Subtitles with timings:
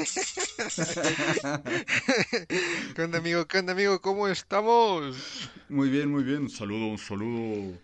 [2.94, 3.46] ¿Qué onda, amigo?
[3.46, 4.00] ¿Qué onda, amigo?
[4.00, 5.50] ¿Cómo estamos?
[5.68, 6.42] Muy bien, muy bien.
[6.42, 7.78] Un saludo, un saludo.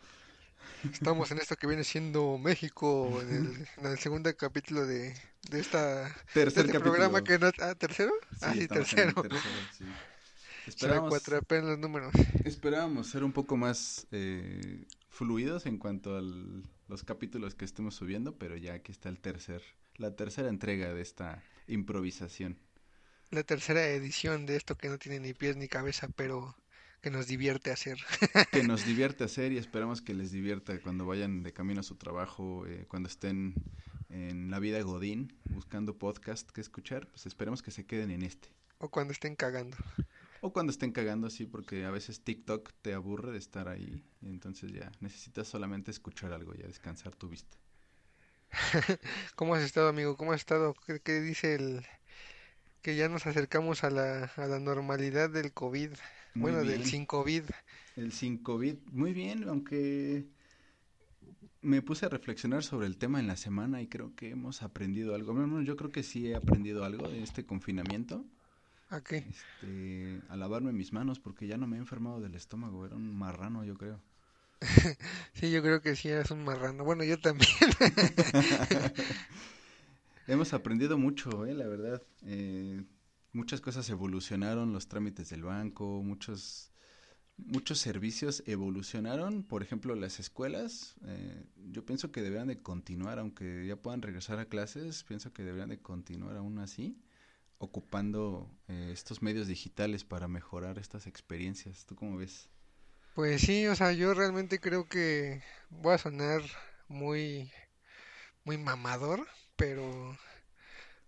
[0.93, 5.61] Estamos en esto que viene siendo México, en el, en el segundo capítulo de, de
[5.61, 7.51] esta Tercer de este programa que no...
[7.59, 8.13] Ah, ¿tercero?
[8.41, 9.15] ah, sí, en el tercero.
[9.15, 9.97] tercero, sí.
[10.69, 12.13] Se Esperábamos, cuatrapean los números.
[12.43, 16.23] esperábamos ser un poco más eh, fluidos en cuanto a
[16.89, 19.63] los capítulos que estemos subiendo, pero ya aquí está el tercer,
[19.99, 22.59] la tercera entrega de esta improvisación.
[23.31, 26.57] La tercera edición de esto que no tiene ni pies ni cabeza, pero
[27.03, 27.99] que nos divierte hacer.
[28.53, 31.97] Que nos divierte hacer y esperamos que les divierta cuando vayan de camino a su
[31.97, 33.55] trabajo, eh, cuando estén
[34.09, 38.49] en la vida Godín buscando podcast que escuchar, pues esperemos que se queden en este.
[38.79, 39.77] o cuando estén cagando.
[40.43, 44.05] O cuando estén cagando así, porque a veces TikTok te aburre de estar ahí.
[44.23, 47.57] Entonces ya necesitas solamente escuchar algo, ya descansar tu vista.
[49.37, 50.17] ¿Cómo has estado, amigo?
[50.17, 50.75] ¿Cómo has estado?
[50.87, 51.87] ¿Qué, qué dice el
[52.83, 55.93] que ya nos acercamos a la, a la normalidad del COVID?
[56.35, 56.85] Muy Bueno, del bien.
[56.85, 57.45] sin COVID.
[57.97, 60.31] El sin COVID, muy bien, aunque
[61.63, 65.15] me puse a reflexionar sobre el tema en la semana y creo que hemos aprendido
[65.15, 65.35] algo.
[65.35, 68.25] Bueno, yo creo que sí he aprendido algo de este confinamiento.
[68.89, 69.25] ¿A qué?
[69.25, 73.15] Este, a lavarme mis manos porque ya no me he enfermado del estómago, era un
[73.17, 74.03] marrano yo creo.
[75.35, 76.85] Sí, yo creo que sí eres un marrano.
[76.85, 77.51] Bueno, yo también.
[80.27, 82.03] Hemos aprendido mucho, eh, la verdad.
[82.23, 82.83] Eh,
[83.33, 86.73] muchas cosas evolucionaron, los trámites del banco, muchos,
[87.37, 89.45] muchos servicios evolucionaron.
[89.45, 94.39] Por ejemplo, las escuelas, eh, yo pienso que deberían de continuar, aunque ya puedan regresar
[94.41, 96.99] a clases, pienso que deberían de continuar aún así,
[97.59, 101.87] ocupando eh, estos medios digitales para mejorar estas experiencias.
[101.87, 102.49] ¿Tú cómo ves?
[103.17, 106.41] Pues sí, o sea, yo realmente creo que voy a sonar
[106.89, 107.51] muy,
[108.45, 110.19] muy mamador, pero,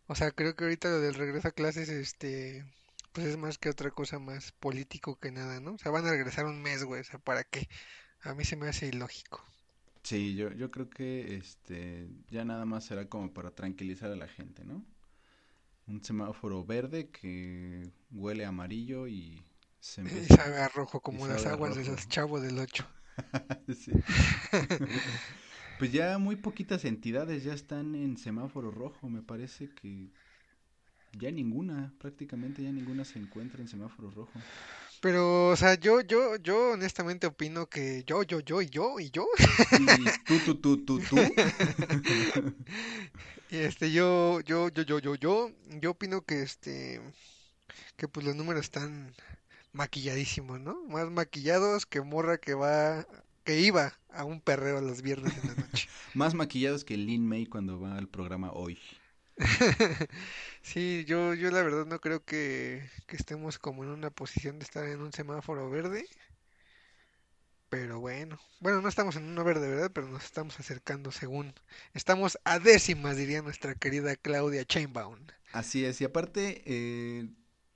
[0.09, 2.65] o sea, creo que ahorita lo del regreso a clases, este,
[3.13, 5.75] pues es más que otra cosa más político que nada, ¿no?
[5.75, 7.69] O sea, van a regresar un mes, güey, o sea, ¿para qué?
[8.23, 9.45] A mí se me hace ilógico.
[10.03, 14.29] Sí, yo, yo creo que este ya nada más será como para tranquilizar a la
[14.29, 14.85] gente, ¿no?
[15.89, 19.43] Un semáforo verde que huele amarillo y
[19.81, 20.03] se
[20.41, 22.87] a rojo como las aguas de los chavos del ocho.
[23.75, 23.93] Sí.
[25.79, 30.11] Pues ya muy poquitas entidades ya están en semáforo rojo, me parece que
[31.13, 34.47] ya ninguna, prácticamente ya ninguna se encuentra en semáforo rojo.
[35.01, 39.11] Pero, o sea, yo, yo, yo honestamente opino que yo, yo, yo y yo y
[39.11, 39.27] yo,
[39.79, 39.87] Y
[40.27, 41.17] tú, tú, tú, tú, tú.
[43.51, 45.51] y este, yo, yo, yo, yo, yo, yo,
[45.81, 47.01] yo opino que este,
[47.97, 49.15] que pues los números están
[49.73, 50.85] maquilladísimos, ¿no?
[50.87, 53.07] Más maquillados que morra que va,
[53.45, 55.89] que iba a un perreo los viernes en la noche.
[56.15, 58.79] Más maquillados que Lin May cuando va al programa hoy.
[60.63, 64.65] Sí, yo, yo la verdad no creo que, que estemos como en una posición de
[64.65, 66.07] estar en un semáforo verde.
[67.71, 69.91] Pero bueno, bueno, no estamos en uno verde, ¿verdad?
[69.95, 71.55] Pero nos estamos acercando según.
[71.95, 75.19] Estamos a décimas, diría nuestra querida Claudia Chainbaum.
[75.53, 77.29] Así es, y aparte, eh,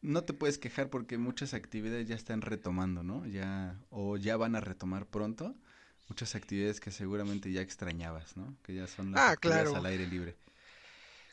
[0.02, 3.26] no te puedes quejar porque muchas actividades ya están retomando, ¿no?
[3.26, 5.56] Ya, o ya van a retomar pronto.
[6.08, 8.56] Muchas actividades que seguramente ya extrañabas, ¿no?
[8.64, 9.74] Que ya son las Ah, actividades claro.
[9.74, 10.36] al aire libre.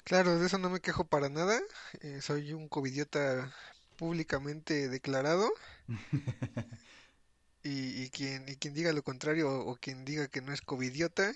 [0.03, 1.59] Claro, de eso no me quejo para nada.
[2.01, 3.53] eh, soy un covidiota
[3.97, 5.49] públicamente declarado.
[7.63, 10.61] Y, y quien, y quien diga lo contrario o, o quien diga que no es
[10.61, 11.33] covidiota,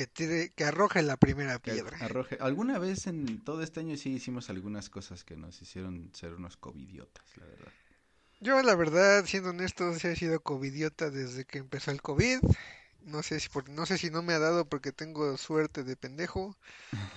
[0.00, 1.98] que tire, que arroje la primera piedra.
[2.00, 2.38] arroje.
[2.40, 6.56] Alguna vez en todo este año sí hicimos algunas cosas que nos hicieron ser unos
[6.56, 7.72] covidiotas, la verdad.
[8.40, 12.38] Yo, la verdad, siendo honesto, sí he sido covidiota desde que empezó el COVID.
[13.02, 15.96] No sé si por, no sé si no me ha dado porque tengo suerte de
[15.96, 16.56] pendejo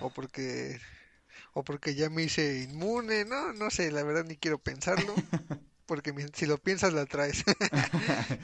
[0.01, 0.81] o porque
[1.53, 5.15] o porque ya me hice inmune, no, no sé, la verdad ni quiero pensarlo,
[5.85, 7.45] porque si lo piensas la traes.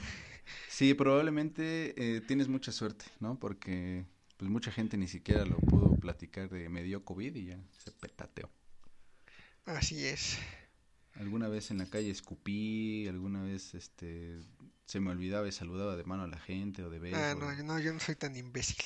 [0.68, 3.38] Sí, probablemente eh, tienes mucha suerte, ¿no?
[3.38, 4.06] Porque
[4.40, 7.92] pues mucha gente ni siquiera lo pudo platicar de me dio COVID y ya se
[7.92, 8.48] petateó.
[9.66, 10.38] Así es.
[11.16, 14.38] Alguna vez en la calle escupí, alguna vez este
[14.86, 17.18] se me olvidaba y saludaba de mano a la gente o de beso.
[17.18, 18.78] Ah, no, yo no, yo no soy tan imbécil.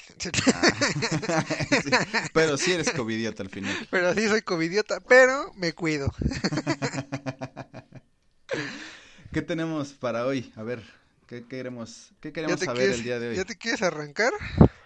[0.52, 0.72] Ah.
[1.84, 1.90] Sí,
[2.32, 3.76] pero sí eres covidiota al final.
[3.92, 6.12] Pero sí soy covidiota, pero me cuido.
[9.32, 10.52] ¿Qué tenemos para hoy?
[10.56, 10.82] A ver,
[11.28, 13.36] ¿qué queremos, qué ¿Ya queremos saber quieres, el día de hoy?
[13.36, 14.32] ya te quieres arrancar?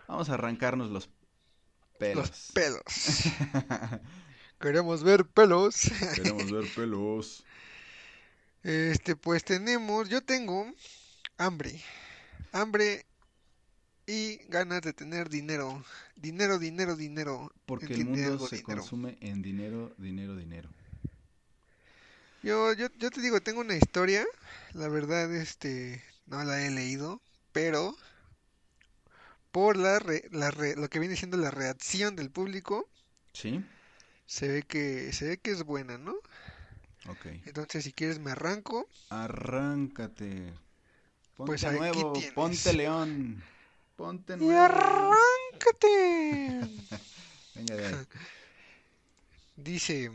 [0.08, 1.10] Vamos a arrancarnos los
[1.98, 2.30] pelos.
[2.30, 2.82] Los pelos.
[4.58, 5.82] Queremos ver pelos.
[6.14, 7.44] Queremos ver pelos.
[8.62, 10.66] Este, pues tenemos, yo tengo
[11.36, 11.80] hambre.
[12.52, 13.04] Hambre
[14.06, 15.84] y ganas de tener dinero.
[16.16, 17.52] Dinero, dinero, dinero.
[17.66, 20.70] Porque el mundo se consume en dinero, dinero, dinero.
[22.42, 24.24] Yo, yo, yo te digo, tengo una historia.
[24.72, 27.20] La verdad, este, no la he leído,
[27.52, 27.94] pero
[29.58, 29.98] por la,
[30.30, 32.88] la lo que viene siendo la reacción del público.
[33.32, 33.64] Sí.
[34.24, 36.12] Se ve que, se ve que es buena, ¿no?
[37.08, 37.26] Ok.
[37.44, 38.88] Entonces, si quieres, me arranco.
[39.08, 40.54] Arráncate.
[41.34, 43.42] Ponte Pues nuevo, ponte león.
[43.96, 44.62] Ponte ¡Y nuevo.
[44.62, 46.60] arráncate!
[47.56, 47.94] Venga de ahí.
[49.56, 50.12] Dice,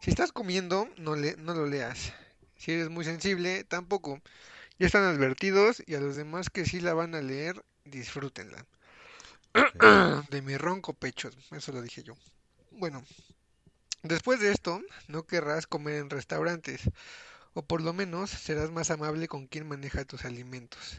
[0.00, 2.12] si estás comiendo, no, le, no lo leas.
[2.56, 4.20] Si eres muy sensible, tampoco.
[4.78, 8.64] Ya están advertidos y a los demás que sí la van a leer, disfrútenla.
[10.30, 12.14] De mi ronco pecho, eso lo dije yo.
[12.70, 13.04] Bueno,
[14.02, 16.82] después de esto, no querrás comer en restaurantes,
[17.54, 20.98] o por lo menos serás más amable con quien maneja tus alimentos.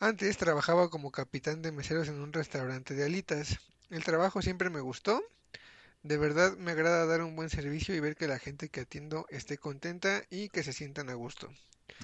[0.00, 3.58] Antes trabajaba como capitán de meseros en un restaurante de alitas.
[3.90, 5.22] El trabajo siempre me gustó.
[6.02, 9.26] De verdad me agrada dar un buen servicio y ver que la gente que atiendo
[9.28, 11.52] esté contenta y que se sientan a gusto.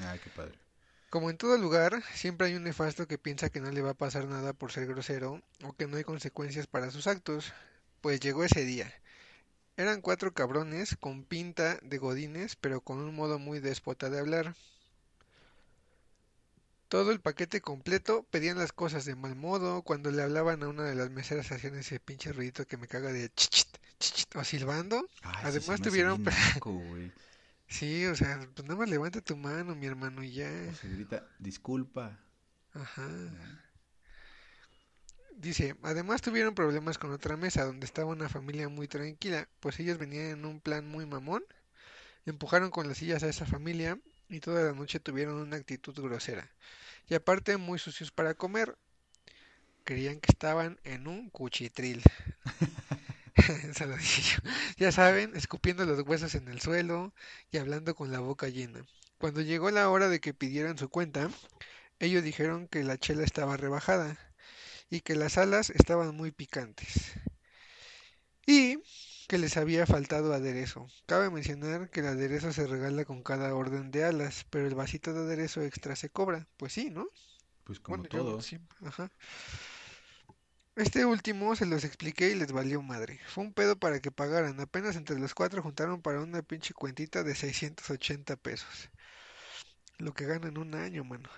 [0.02, 0.58] Ay, qué padre.
[1.16, 3.94] Como en todo lugar, siempre hay un nefasto que piensa que no le va a
[3.94, 7.54] pasar nada por ser grosero o que no hay consecuencias para sus actos.
[8.02, 8.92] Pues llegó ese día.
[9.78, 14.54] Eran cuatro cabrones con pinta de godines, pero con un modo muy déspota de hablar.
[16.88, 20.82] Todo el paquete completo, pedían las cosas de mal modo, cuando le hablaban a una
[20.82, 23.68] de las meseras hacían ese pinche ruidito que me caga de chichit,
[23.98, 25.08] chichit, o silbando.
[25.22, 26.22] Además tuvieron...
[26.22, 26.78] naco.
[27.68, 30.50] Sí, o sea, pues nada más levanta tu mano, mi hermano, y ya.
[30.70, 32.18] O se grita, disculpa.
[32.72, 33.08] Ajá.
[35.36, 39.98] Dice, además tuvieron problemas con otra mesa donde estaba una familia muy tranquila, pues ellos
[39.98, 41.44] venían en un plan muy mamón,
[42.24, 43.98] empujaron con las sillas a esa familia
[44.28, 46.50] y toda la noche tuvieron una actitud grosera.
[47.08, 48.78] Y aparte muy sucios para comer,
[49.84, 52.02] creían que estaban en un cuchitril.
[53.74, 54.50] Se lo dije yo.
[54.78, 57.12] Ya saben, escupiendo los huesos en el suelo
[57.50, 58.84] y hablando con la boca llena.
[59.18, 61.30] Cuando llegó la hora de que pidieran su cuenta,
[62.00, 64.18] ellos dijeron que la chela estaba rebajada
[64.90, 67.14] y que las alas estaban muy picantes
[68.46, 68.78] y
[69.28, 70.86] que les había faltado aderezo.
[71.06, 75.12] Cabe mencionar que el aderezo se regala con cada orden de alas, pero el vasito
[75.12, 76.46] de aderezo extra se cobra.
[76.56, 77.06] Pues sí, ¿no?
[77.64, 78.40] Pues como Bueno, yo todo.
[78.40, 79.10] siempre- ajá.
[80.76, 83.18] Este último se los expliqué y les valió madre.
[83.28, 84.60] Fue un pedo para que pagaran.
[84.60, 88.90] Apenas entre los cuatro juntaron para una pinche cuentita de 680 pesos.
[89.96, 91.30] Lo que ganan un año, mano.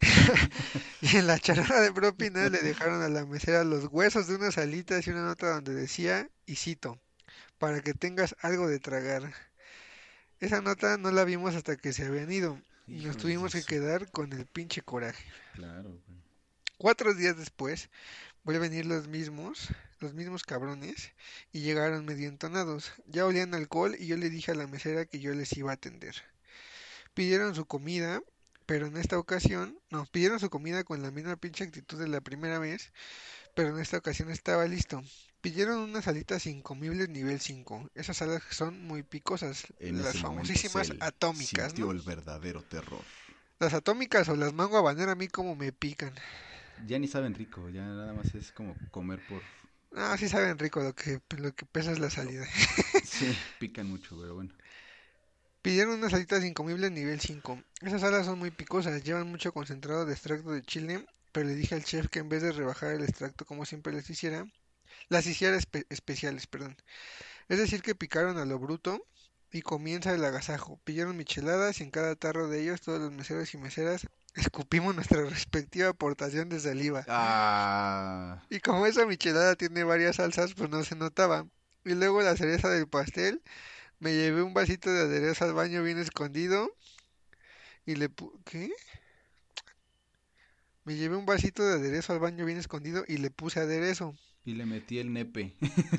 [1.00, 4.58] Y en la charla de propina le dejaron a la mesera los huesos de unas
[4.58, 7.00] alitas y una nota donde decía, y cito,
[7.56, 9.32] para que tengas algo de tragar.
[10.38, 14.10] Esa nota no la vimos hasta que se habían ido y nos tuvimos que quedar
[14.10, 15.24] con el pinche coraje.
[15.54, 16.22] Claro, güey.
[16.76, 17.88] Cuatro días después
[18.44, 19.68] a ir los mismos,
[20.00, 21.12] los mismos cabrones,
[21.52, 22.92] y llegaron medio entonados.
[23.06, 25.74] Ya olían alcohol y yo le dije a la mesera que yo les iba a
[25.74, 26.14] atender.
[27.14, 28.20] Pidieron su comida,
[28.66, 32.20] pero en esta ocasión, no, pidieron su comida con la misma pinche actitud de la
[32.20, 32.92] primera vez,
[33.54, 35.02] pero en esta ocasión estaba listo.
[35.40, 37.90] Pidieron unas alitas incomibles nivel 5.
[37.94, 41.92] Esas alas son muy picosas, En las famosísimas atómicas, sintió ¿no?
[41.92, 43.02] el verdadero terror.
[43.58, 46.14] Las atómicas o las mango habanero a mí como me pican.
[46.86, 49.44] Ya ni saben rico, ya nada más es como comer por...
[49.94, 52.46] Ah, sí saben rico, lo que, lo que pesa es la salida.
[53.02, 54.52] Sí, pican mucho, pero bueno.
[55.62, 57.60] Pidieron unas alitas incomibles nivel 5.
[57.80, 61.74] Esas alas son muy picosas, llevan mucho concentrado de extracto de chile, pero le dije
[61.74, 64.44] al chef que en vez de rebajar el extracto como siempre les hiciera,
[65.08, 66.76] las hiciera espe- especiales, perdón.
[67.48, 69.06] Es decir, que picaron a lo bruto
[69.52, 70.80] y comienza el agasajo.
[70.84, 75.22] Pidieron micheladas y en cada tarro de ellos todos los meseros y meseras escupimos nuestra
[75.24, 77.04] respectiva aportación de saliva.
[77.08, 81.46] Ah, Y como esa michelada tiene varias salsas, pues no se notaba.
[81.84, 83.42] Y luego la cereza del pastel,
[83.98, 86.70] me llevé un vasito de aderezo al baño bien escondido
[87.86, 88.70] y le pu- ¿qué?
[90.84, 94.14] Me llevé un vasito de aderezo al baño bien escondido y le puse aderezo.
[94.44, 95.54] y le metí el nepe.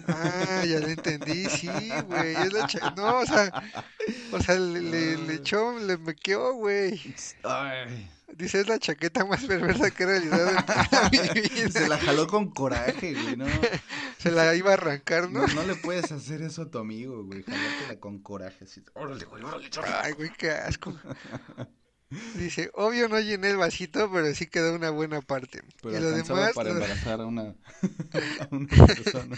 [0.08, 1.70] Ah, ya lo entendí, sí,
[2.08, 2.36] güey.
[2.98, 3.64] No, o sea,
[4.34, 7.02] o sea, le, le, le echó, le mequeó, güey.
[7.44, 10.56] Ay, Dice, es la chaqueta más perversa que he realizado en
[11.34, 11.72] mi vida.
[11.72, 13.46] se la jaló con coraje, güey, ¿no?
[14.18, 15.48] Se la iba a arrancar, ¿no?
[15.48, 17.44] No, no le puedes hacer eso a tu amigo, güey.
[17.44, 18.66] Jalártela con coraje.
[18.66, 18.84] Así.
[18.94, 19.96] Órale, güey, órale, órale.
[20.02, 20.94] Ay, güey, qué asco.
[22.36, 25.62] Dice, obvio no llené el vasito, pero sí quedó una buena parte.
[25.82, 27.42] Pero y lo demás, para embarazar a una,
[28.40, 29.38] a una persona.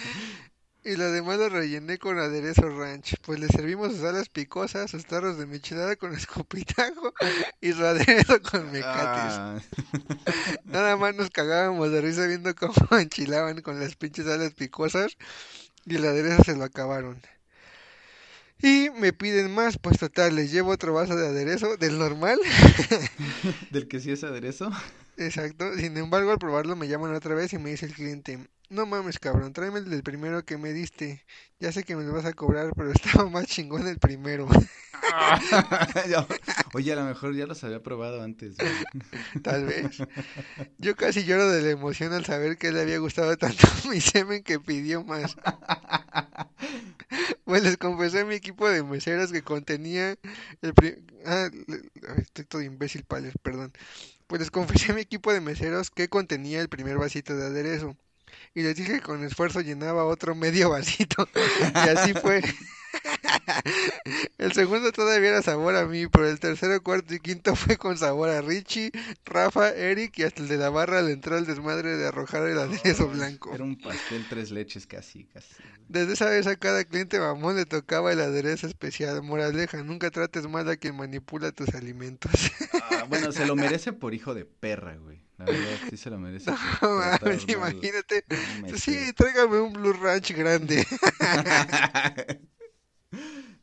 [0.86, 3.16] Y lo demás lo rellené con aderezo ranch.
[3.24, 7.12] Pues le servimos sus alas picosas, sus tarros de michelada con escupitajo
[7.60, 9.34] y su aderezo con mecates.
[9.34, 9.60] Ah,
[10.64, 15.18] Nada más nos cagábamos de risa viendo cómo enchilaban con las pinches alas picosas
[15.86, 17.20] y el aderezo se lo acabaron.
[18.62, 22.40] Y me piden más, pues total, les llevo otro vaso de aderezo del normal.
[23.72, 24.72] del que sí es aderezo.
[25.18, 25.74] Exacto.
[25.76, 29.18] Sin embargo, al probarlo me llaman otra vez y me dice el cliente, no mames,
[29.20, 31.24] cabrón, tráeme el del primero que me diste.
[31.60, 34.48] Ya sé que me lo vas a cobrar, pero estaba más chingón el primero.
[36.74, 38.56] Oye, a lo mejor ya los había probado antes.
[38.58, 38.72] güey.
[39.44, 39.98] Tal vez.
[40.78, 44.44] Yo casi lloro de la emoción al saber que le había gustado tanto mi semen
[44.44, 45.36] que pidió más.
[47.46, 50.16] Pues les confesé a mi equipo de meseros que contenía
[50.62, 51.50] el pri- ah,
[52.18, 53.72] estoy todo imbécil, pales, perdón.
[54.28, 57.96] Pues les confesé a mi equipo de meseros que contenía el primer vasito de aderezo.
[58.54, 61.28] Y les dije que con esfuerzo llenaba otro medio vasito.
[61.74, 62.42] Y así fue.
[64.38, 67.98] El segundo todavía era sabor a mí, pero el tercero, cuarto y quinto fue con
[67.98, 68.92] sabor a Richie,
[69.26, 72.58] Rafa, Eric y hasta el de la barra le entró el desmadre de arrojar el
[72.58, 73.54] aderezo blanco.
[73.54, 75.56] Era un pastel tres leches casi, casi.
[75.88, 79.22] Desde esa vez a cada cliente mamón le tocaba el aderezo especial.
[79.22, 82.32] Moraleja, nunca trates mal a quien manipula tus alimentos.
[82.92, 85.25] Ah, bueno, se lo merece por hijo de perra, güey.
[85.38, 86.52] La verdad, sí se lo merece.
[86.82, 88.26] No mames, imagínate.
[88.78, 90.86] Sí, tráigame un Blue Ranch grande.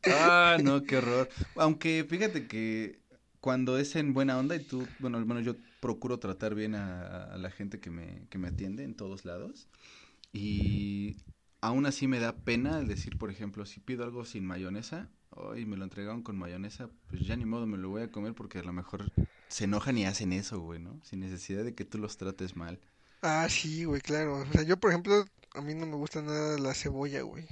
[0.05, 1.29] ah, no, qué horror.
[1.55, 3.01] Aunque fíjate que
[3.39, 7.25] cuando es en buena onda y tú, bueno, al menos yo procuro tratar bien a,
[7.25, 9.67] a la gente que me, que me atiende en todos lados.
[10.31, 11.17] Y
[11.61, 15.09] aún así me da pena el decir, por ejemplo, si pido algo sin mayonesa,
[15.57, 18.33] y me lo entregaron con mayonesa, pues ya ni modo me lo voy a comer
[18.33, 19.11] porque a lo mejor
[19.47, 20.99] se enojan y hacen eso, güey, ¿no?
[21.03, 22.79] Sin necesidad de que tú los trates mal.
[23.21, 24.37] Ah, sí, güey, claro.
[24.39, 27.45] O sea, yo, por ejemplo, a mí no me gusta nada la cebolla, güey.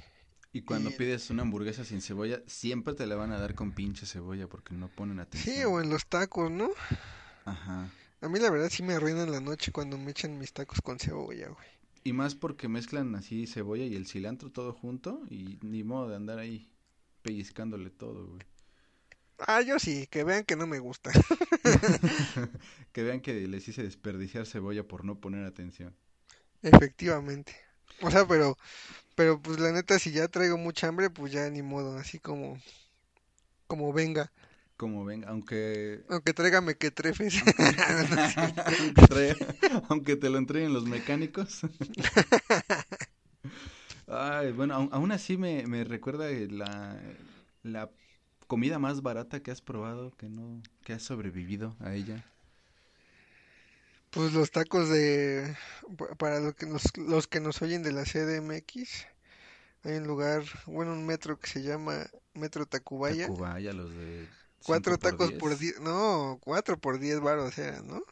[0.52, 3.72] Y cuando Y- pides una hamburguesa sin cebolla, siempre te la van a dar con
[3.72, 5.54] pinche cebolla porque no ponen atención.
[5.56, 6.68] Sí, o en los tacos, ¿no?
[7.44, 7.88] Ajá.
[8.20, 10.98] A mí la verdad sí me arruinan la noche cuando me echan mis tacos con
[10.98, 11.66] cebolla, güey.
[12.04, 16.16] Y más porque mezclan así cebolla y el cilantro todo junto y ni modo de
[16.16, 16.68] andar ahí
[17.22, 18.42] pellizcándole todo, güey.
[19.38, 21.10] Ah, yo sí, que vean que no me gusta.
[22.92, 25.94] que vean que les hice desperdiciar cebolla por no poner atención.
[26.62, 27.54] Efectivamente.
[28.00, 28.56] O sea, pero,
[29.16, 32.58] pero pues la neta, si ya traigo mucha hambre, pues ya ni modo, así como,
[33.66, 34.30] como venga.
[34.76, 37.34] Como ven, aunque Aunque tráigame que trefes.
[39.88, 41.60] aunque te lo entreguen los mecánicos.
[44.24, 47.00] Ay, bueno, aún, así me, me recuerda la,
[47.62, 47.90] la
[48.46, 52.24] comida más barata que has probado, que no, que has sobrevivido a ella.
[54.10, 55.56] Pues los tacos de,
[55.96, 59.06] pa- para lo que nos, los que nos oyen de la CDMX,
[59.84, 63.32] hay un lugar, bueno, un metro que se llama Metro Tacubaya.
[63.32, 64.28] Tacubaya, los de
[64.62, 65.58] Cuatro tacos por 10.
[65.58, 68.02] diez, no, cuatro por diez baros eran, ¿no?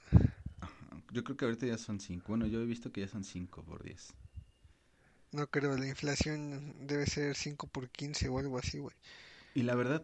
[0.60, 2.28] Ajá, Yo creo que ahorita ya son cinco.
[2.28, 4.14] Bueno, yo he visto que ya son cinco por diez.
[5.32, 8.94] No creo, la inflación debe ser 5 por 15 o algo así, güey.
[9.54, 10.02] Y la verdad,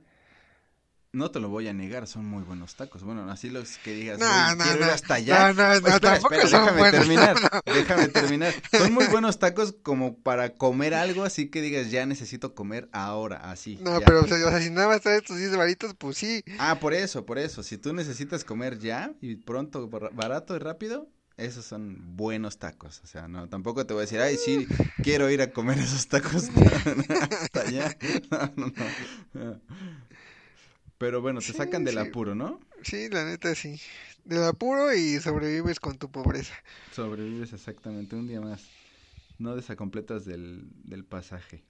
[1.13, 3.03] no te lo voy a negar, son muy buenos tacos.
[3.03, 4.93] Bueno, así los que digas, No, "Oye, no, quiero ir no.
[4.93, 5.49] hasta allá.
[5.49, 8.55] No, no, no, Espera, tampoco espera, son déjame buenos, terminar, no, déjame terminar.
[8.71, 13.51] Son muy buenos tacos como para comer algo, así que digas, ya necesito comer ahora,
[13.51, 13.79] así.
[13.81, 14.05] No, ya.
[14.07, 16.45] pero o sea, si nada más traes tus 10 varitos, pues sí.
[16.59, 17.63] Ah, por eso, por eso.
[17.63, 23.01] Si tú necesitas comer ya y pronto, bar- barato y rápido, esos son buenos tacos.
[23.05, 24.67] O sea, no, tampoco te voy a decir, ay, sí,
[25.03, 26.51] quiero ir a comer esos tacos
[27.31, 27.97] hasta allá.
[28.31, 28.73] No, no,
[29.35, 29.61] no.
[30.99, 31.99] Pero bueno, te Sí, sacan del sí.
[31.99, 32.61] apuro, ¿no?
[32.83, 33.81] Sí, la neta sí.
[34.25, 36.55] Del apuro y sobrevives con tu pobreza.
[36.91, 38.63] Sobrevives exactamente un día más.
[39.39, 41.65] No desacompletas del, del pasaje.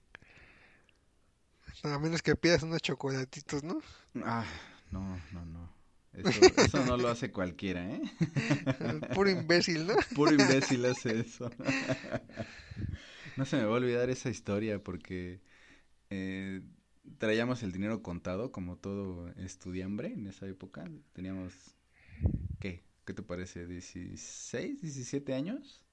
[1.82, 3.78] A menos que pidas unos chocolatitos, ¿no?
[4.24, 4.44] Ah,
[4.90, 5.75] no, no, no.
[6.16, 8.02] Eso, eso no lo hace cualquiera, ¿eh?
[9.12, 9.94] Puro imbécil, ¿no?
[10.14, 11.50] Puro imbécil hace eso.
[13.36, 15.40] No se me va a olvidar esa historia porque
[16.10, 16.62] eh,
[17.18, 20.90] traíamos el dinero contado como todo estudiambre en esa época.
[21.12, 21.54] Teníamos,
[22.60, 22.84] ¿qué?
[23.06, 23.66] ¿Qué te parece?
[23.68, 25.84] ¿16, 17 años?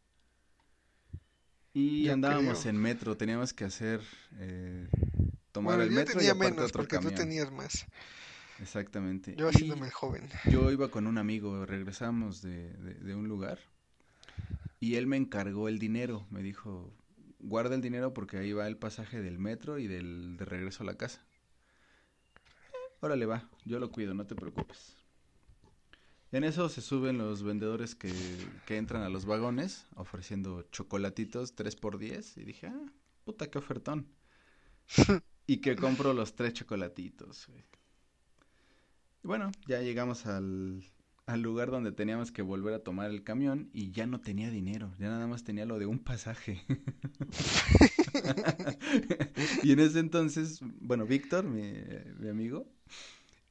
[1.74, 2.66] Y Yo andábamos creo.
[2.66, 4.02] en metro, teníamos que hacer,
[4.40, 4.88] eh,
[5.52, 7.86] tomar Bueno, el yo metro y tenía aparte menos otro porque tú tenías más.
[8.62, 9.36] Exactamente.
[9.36, 10.30] Yo haciéndome el joven.
[10.52, 13.60] yo iba con un amigo, regresamos de, de- de un lugar
[14.80, 16.26] y él me encargó el dinero.
[16.30, 16.94] Me dijo,
[17.40, 20.86] guarda el dinero porque ahí va el pasaje del metro y del de regreso a
[20.86, 21.26] la casa.
[22.74, 24.96] "Eh, órale va, yo lo cuido, no te preocupes.
[26.32, 28.12] En eso se suben los vendedores que,
[28.66, 32.92] que entran a los vagones ofreciendo chocolatitos 3 por 10 y dije, ah,
[33.24, 34.08] puta, qué ofertón.
[35.48, 37.64] y que compro los tres chocolatitos, güey.
[39.24, 40.84] Bueno, ya llegamos al,
[41.38, 45.08] lugar donde teníamos que volver a tomar el camión y ya no tenía dinero, ya
[45.08, 46.62] nada más tenía lo de un pasaje.
[49.64, 51.72] y en ese entonces, bueno, Víctor, mi,
[52.20, 52.68] mi amigo,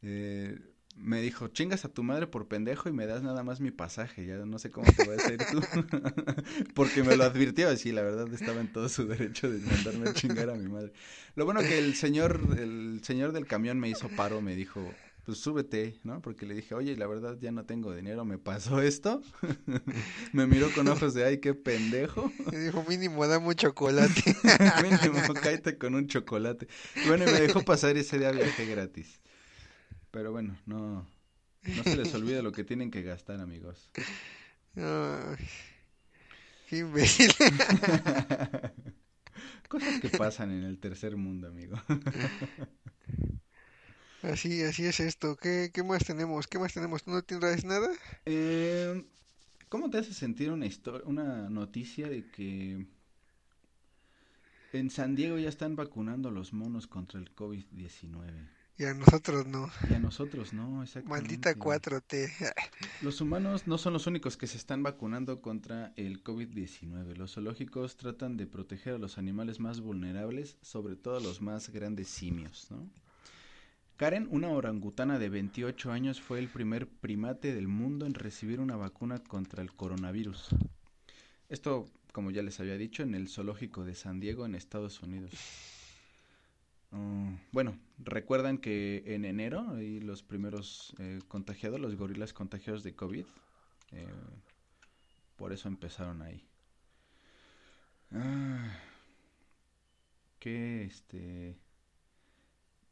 [0.03, 0.61] eh,
[0.97, 4.27] me dijo, chingas a tu madre por pendejo y me das nada más mi pasaje,
[4.27, 5.63] ya no sé cómo te vas a ir tú.
[6.75, 10.13] Porque me lo advirtió así, la verdad estaba en todo su derecho de mandarme a
[10.13, 10.93] chingar a mi madre.
[11.35, 14.87] Lo bueno que el señor, el señor del camión me hizo paro, me dijo,
[15.25, 16.21] pues súbete, ¿no?
[16.21, 19.23] Porque le dije, oye, la verdad ya no tengo dinero, ¿me pasó esto?
[20.33, 22.33] me miró con ojos de, ay, qué pendejo.
[22.53, 24.37] Me dijo, mínimo, dame un chocolate.
[24.83, 26.67] mínimo, cállate con un chocolate.
[27.05, 29.21] Y bueno, y me dejó pasar ese día viaje gratis.
[30.11, 31.07] Pero bueno, no,
[31.63, 33.89] no se les olvide lo que tienen que gastar, amigos.
[36.69, 37.33] Qué imbécil.
[39.69, 41.77] Cosas que pasan en el tercer mundo, amigo.
[44.23, 45.37] Así, así es esto.
[45.37, 46.47] ¿Qué, qué más tenemos?
[46.47, 47.03] ¿Qué más tenemos?
[47.03, 47.89] ¿Tú no tienes nada?
[48.25, 49.05] Eh,
[49.69, 52.87] ¿Cómo te hace sentir una historia, una noticia de que
[54.73, 58.49] en San Diego ya están vacunando a los monos contra el COVID-19?
[58.79, 59.71] Y a nosotros no.
[59.91, 61.29] Y a nosotros no, exactamente.
[61.29, 62.53] Maldita 4T.
[63.03, 67.17] Los humanos no son los únicos que se están vacunando contra el COVID-19.
[67.17, 71.69] Los zoológicos tratan de proteger a los animales más vulnerables, sobre todo a los más
[71.71, 72.89] grandes simios, ¿no?
[74.03, 78.75] Karen, una orangutana de 28 años, fue el primer primate del mundo en recibir una
[78.75, 80.49] vacuna contra el coronavirus.
[81.49, 85.31] Esto, como ya les había dicho, en el zoológico de San Diego, en Estados Unidos.
[86.91, 93.27] Uh, bueno, recuerdan que en enero los primeros eh, contagiados, los gorilas contagiados de COVID.
[93.93, 94.07] Eh,
[95.37, 96.45] por eso empezaron ahí.
[98.11, 98.69] Ah,
[100.41, 101.57] qué este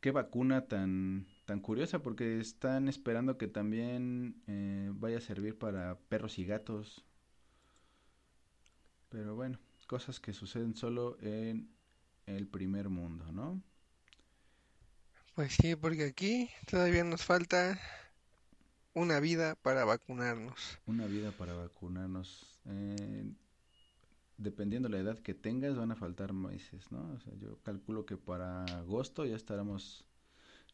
[0.00, 5.98] qué vacuna tan tan curiosa porque están esperando que también eh, vaya a servir para
[6.08, 7.04] perros y gatos.
[9.08, 11.68] Pero bueno, cosas que suceden solo en
[12.26, 13.60] el primer mundo, ¿no?
[15.34, 17.80] Pues sí, porque aquí todavía nos falta
[18.94, 20.78] una vida para vacunarnos.
[20.86, 22.60] Una vida para vacunarnos.
[22.66, 23.32] Eh,
[24.40, 27.12] dependiendo la edad que tengas, van a faltar meses, ¿no?
[27.12, 30.06] O sea, yo calculo que para agosto ya estaremos,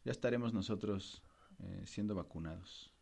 [0.05, 1.21] ya estaremos nosotros
[1.59, 2.93] eh, siendo vacunados.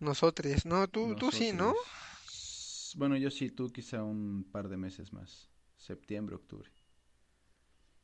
[0.00, 0.88] Nosotros, ¿no?
[0.88, 1.74] Tú, tú sí, ¿no?
[2.96, 5.48] Bueno, yo sí, tú quizá un par de meses más.
[5.76, 6.70] Septiembre, octubre.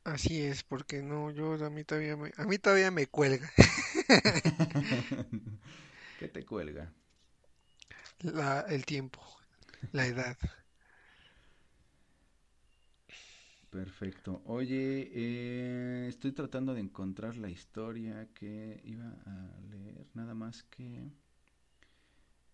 [0.05, 3.49] Así es, porque no, yo a mí todavía me, a mí todavía me cuelga.
[6.19, 6.93] ¿Qué te cuelga?
[8.19, 9.21] La, el tiempo,
[9.91, 10.37] la edad.
[13.73, 14.43] Perfecto.
[14.45, 21.09] Oye, eh, estoy tratando de encontrar la historia que iba a leer, nada más que...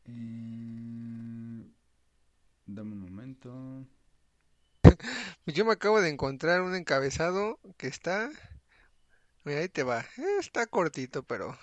[0.06, 1.64] Eh,
[2.66, 3.86] dame un momento.
[5.44, 8.30] Pues yo me acabo de encontrar un encabezado que está,
[9.44, 10.06] mira, ahí te va,
[10.40, 11.58] está cortito, pero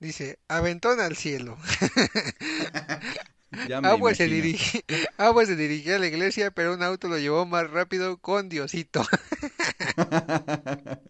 [0.00, 1.58] dice, aventón al cielo.
[3.84, 4.84] Agua se, dirige,
[5.16, 9.02] Agua se dirigía a la iglesia, pero un auto lo llevó más rápido con Diosito.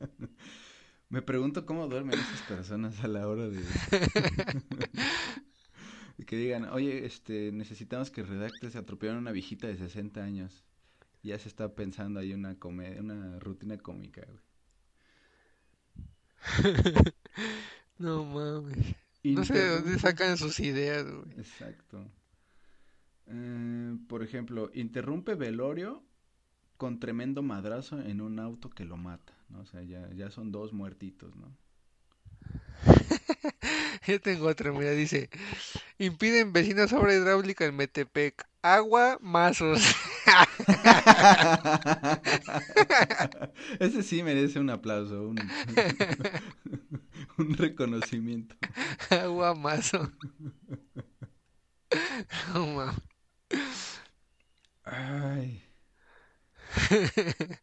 [1.08, 3.62] Me pregunto cómo duermen esas personas a la hora de...
[6.26, 10.64] que digan, oye, este, necesitamos que redactes atropellaron a una viejita de 60 años
[11.24, 14.40] ya se está pensando ahí una comedia, una rutina cómica, güey.
[17.98, 18.94] no mames.
[19.22, 21.38] No sé de dónde sacan sus ideas, güey.
[21.38, 22.06] Exacto.
[23.26, 26.02] Eh, por ejemplo, interrumpe velorio
[26.78, 29.60] con tremendo madrazo en un auto que lo mata, ¿no?
[29.60, 31.54] O sea, ya, ya son dos muertitos, ¿no?
[34.06, 35.30] Yo tengo otra, mira, dice,
[35.98, 39.80] impiden vecinos obra hidráulica en Metepec, agua, mazos.
[43.80, 45.36] Ese sí merece un aplauso, un,
[47.38, 48.56] un reconocimiento.
[49.10, 50.10] Agua, mazo.
[52.54, 53.13] No
[54.84, 55.62] Ay.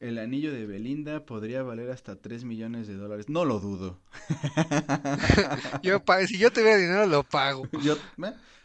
[0.00, 3.28] El anillo de Belinda podría valer hasta 3 millones de dólares.
[3.28, 4.00] No lo dudo.
[5.82, 7.68] yo si yo tuviera dinero lo pago.
[7.84, 7.98] Yo,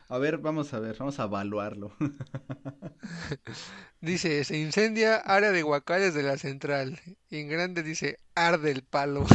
[0.08, 1.92] a ver, vamos a ver, vamos a evaluarlo.
[4.02, 7.02] Dice, se incendia área de guacales de la central.
[7.30, 9.26] Y en grande dice, arde el palo.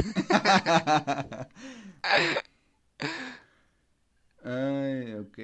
[4.42, 5.38] Ay, ok.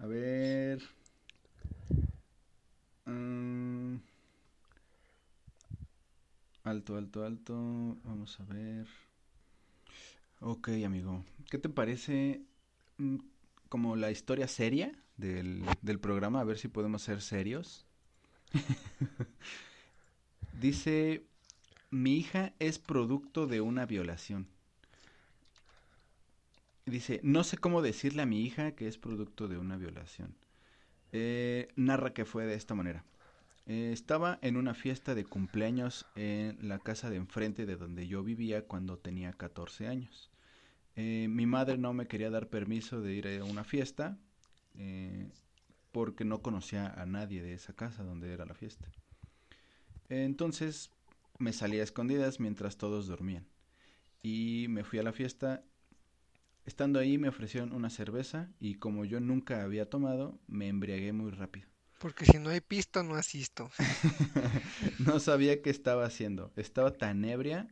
[0.00, 0.80] A ver.
[3.06, 4.00] Mm,
[6.64, 7.54] Alto, alto, alto.
[8.02, 8.86] Vamos a ver.
[10.40, 11.24] Ok, amigo.
[11.50, 12.42] ¿Qué te parece
[12.98, 13.16] mm,
[13.68, 16.40] como la historia seria del, del programa?
[16.40, 17.86] A ver si podemos ser serios.
[20.52, 21.26] Dice,
[21.90, 24.48] mi hija es producto de una violación.
[26.90, 30.34] Dice, no sé cómo decirle a mi hija que es producto de una violación.
[31.12, 33.04] Eh, narra que fue de esta manera.
[33.66, 38.24] Eh, estaba en una fiesta de cumpleaños en la casa de enfrente de donde yo
[38.24, 40.30] vivía cuando tenía 14 años.
[40.96, 44.18] Eh, mi madre no me quería dar permiso de ir a una fiesta
[45.92, 48.88] porque no conocía a nadie de esa casa donde era la fiesta.
[50.08, 50.90] Entonces
[51.38, 53.46] me salí a escondidas mientras todos dormían.
[54.22, 55.64] Y me fui a la fiesta
[56.66, 61.30] Estando ahí me ofrecieron una cerveza y como yo nunca había tomado, me embriagué muy
[61.30, 61.68] rápido.
[61.98, 63.70] Porque si no hay pisto, no asisto.
[64.98, 66.52] no sabía qué estaba haciendo.
[66.56, 67.68] Estaba tan ebria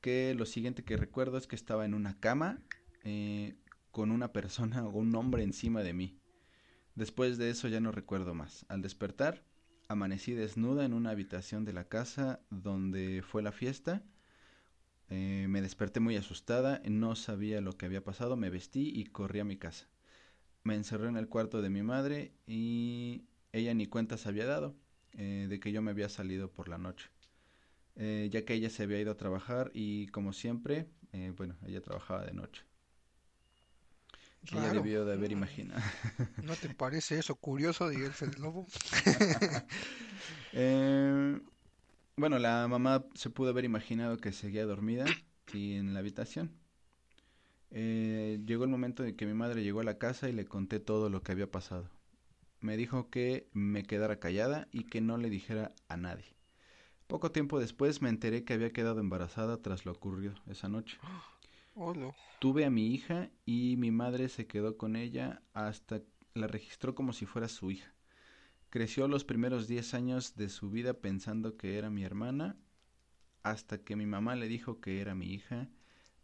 [0.00, 2.62] que lo siguiente que recuerdo es que estaba en una cama
[3.04, 3.54] eh,
[3.90, 6.18] con una persona o un hombre encima de mí.
[6.94, 8.64] Después de eso ya no recuerdo más.
[8.68, 9.44] Al despertar,
[9.88, 14.02] amanecí desnuda en una habitación de la casa donde fue la fiesta
[15.10, 19.40] eh, me desperté muy asustada, no sabía lo que había pasado, me vestí y corrí
[19.40, 19.88] a mi casa.
[20.62, 24.74] Me encerré en el cuarto de mi madre y ella ni cuenta se había dado
[25.12, 27.10] eh, de que yo me había salido por la noche,
[27.96, 30.88] eh, ya que ella se había ido a trabajar y como siempre,
[31.36, 32.64] bueno, ella trabajaba de noche.
[34.52, 35.82] Ella debió de haber imaginado.
[36.42, 38.66] ¿No te parece eso curioso, de el Lobo?
[40.52, 41.40] eh,
[42.16, 45.04] bueno, la mamá se pudo haber imaginado que seguía dormida
[45.52, 46.52] y en la habitación.
[47.70, 50.78] Eh, llegó el momento en que mi madre llegó a la casa y le conté
[50.78, 51.90] todo lo que había pasado.
[52.60, 56.36] Me dijo que me quedara callada y que no le dijera a nadie.
[57.06, 60.98] Poco tiempo después me enteré que había quedado embarazada tras lo ocurrido esa noche.
[62.38, 66.02] Tuve a mi hija y mi madre se quedó con ella hasta
[66.34, 67.93] la registró como si fuera su hija.
[68.74, 72.56] Creció los primeros 10 años de su vida pensando que era mi hermana,
[73.44, 75.68] hasta que mi mamá le dijo que era mi hija,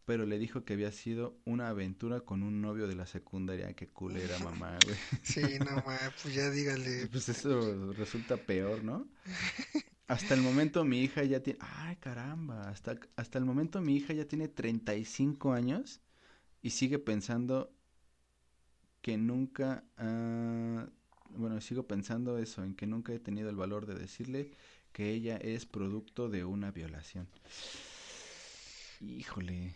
[0.05, 3.77] pero le dijo que había sido una aventura con un novio de la secundaria.
[3.77, 4.99] Qué culera, mamá, güey.
[5.23, 7.09] Sí, no, ma, pues ya dígale.
[7.13, 9.09] Pues eso resulta peor, ¿no?
[10.09, 11.61] Hasta el momento mi hija ya tiene...
[11.63, 12.69] Ay, caramba.
[12.69, 16.01] Hasta, hasta el momento mi hija ya tiene 35 años
[16.63, 17.73] y sigue pensando
[19.01, 19.85] que nunca
[21.37, 24.53] bueno, sigo pensando eso, en que nunca he tenido el valor de decirle
[24.93, 27.29] que ella es producto de una violación.
[29.01, 29.75] Híjole,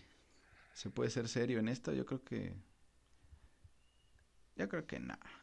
[0.74, 1.92] ¿se puede ser serio en esto?
[1.92, 2.54] Yo creo que...
[4.56, 5.18] Yo creo que no.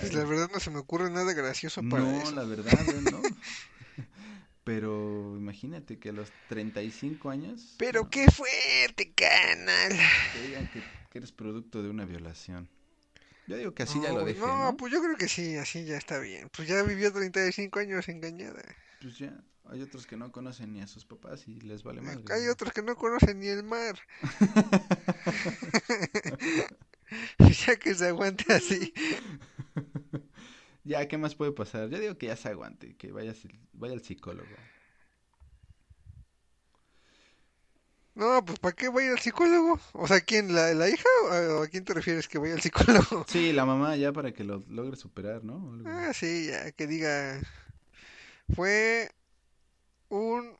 [0.00, 2.30] pues la verdad no se me ocurre nada gracioso para no, eso.
[2.30, 2.78] No, la verdad,
[3.10, 3.20] no.
[4.64, 7.74] Pero imagínate que a los 35 años...
[7.78, 9.98] Pero qué fuerte, canal.
[10.32, 10.80] Que digan que,
[11.10, 12.68] que eres producto de una violación.
[13.50, 14.38] Yo digo que así ya lo dejé.
[14.38, 16.48] No, pues yo creo que sí, así ya está bien.
[16.54, 18.62] Pues ya vivió 35 años engañada.
[19.02, 22.18] Pues ya, hay otros que no conocen ni a sus papás y les vale más.
[22.30, 23.98] Hay otros que no conocen ni el mar.
[27.66, 28.94] ya que se aguante así.
[30.84, 31.88] ya, ¿qué más puede pasar?
[31.88, 33.34] Yo digo que ya se aguante, que vaya,
[33.72, 34.46] vaya al psicólogo.
[38.14, 39.80] No, pues ¿para qué voy al psicólogo?
[39.92, 40.54] O sea, ¿quién?
[40.54, 41.08] ¿La, la hija?
[41.58, 43.24] ¿O a quién te refieres que voy al psicólogo?
[43.28, 45.80] Sí, la mamá ya para que lo logre superar, ¿no?
[45.86, 47.40] Ah, sí, ya, que diga.
[48.54, 49.10] Fue
[50.08, 50.58] un.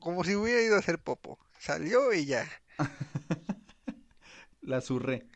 [0.00, 1.38] Como si hubiera ido a hacer popo.
[1.58, 2.48] Salió y ya.
[4.60, 5.26] la zurré.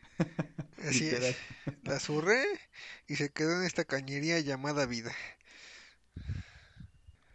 [0.85, 1.37] Así es.
[1.83, 2.43] La zurré
[3.07, 5.13] y se quedó en esta cañería llamada vida.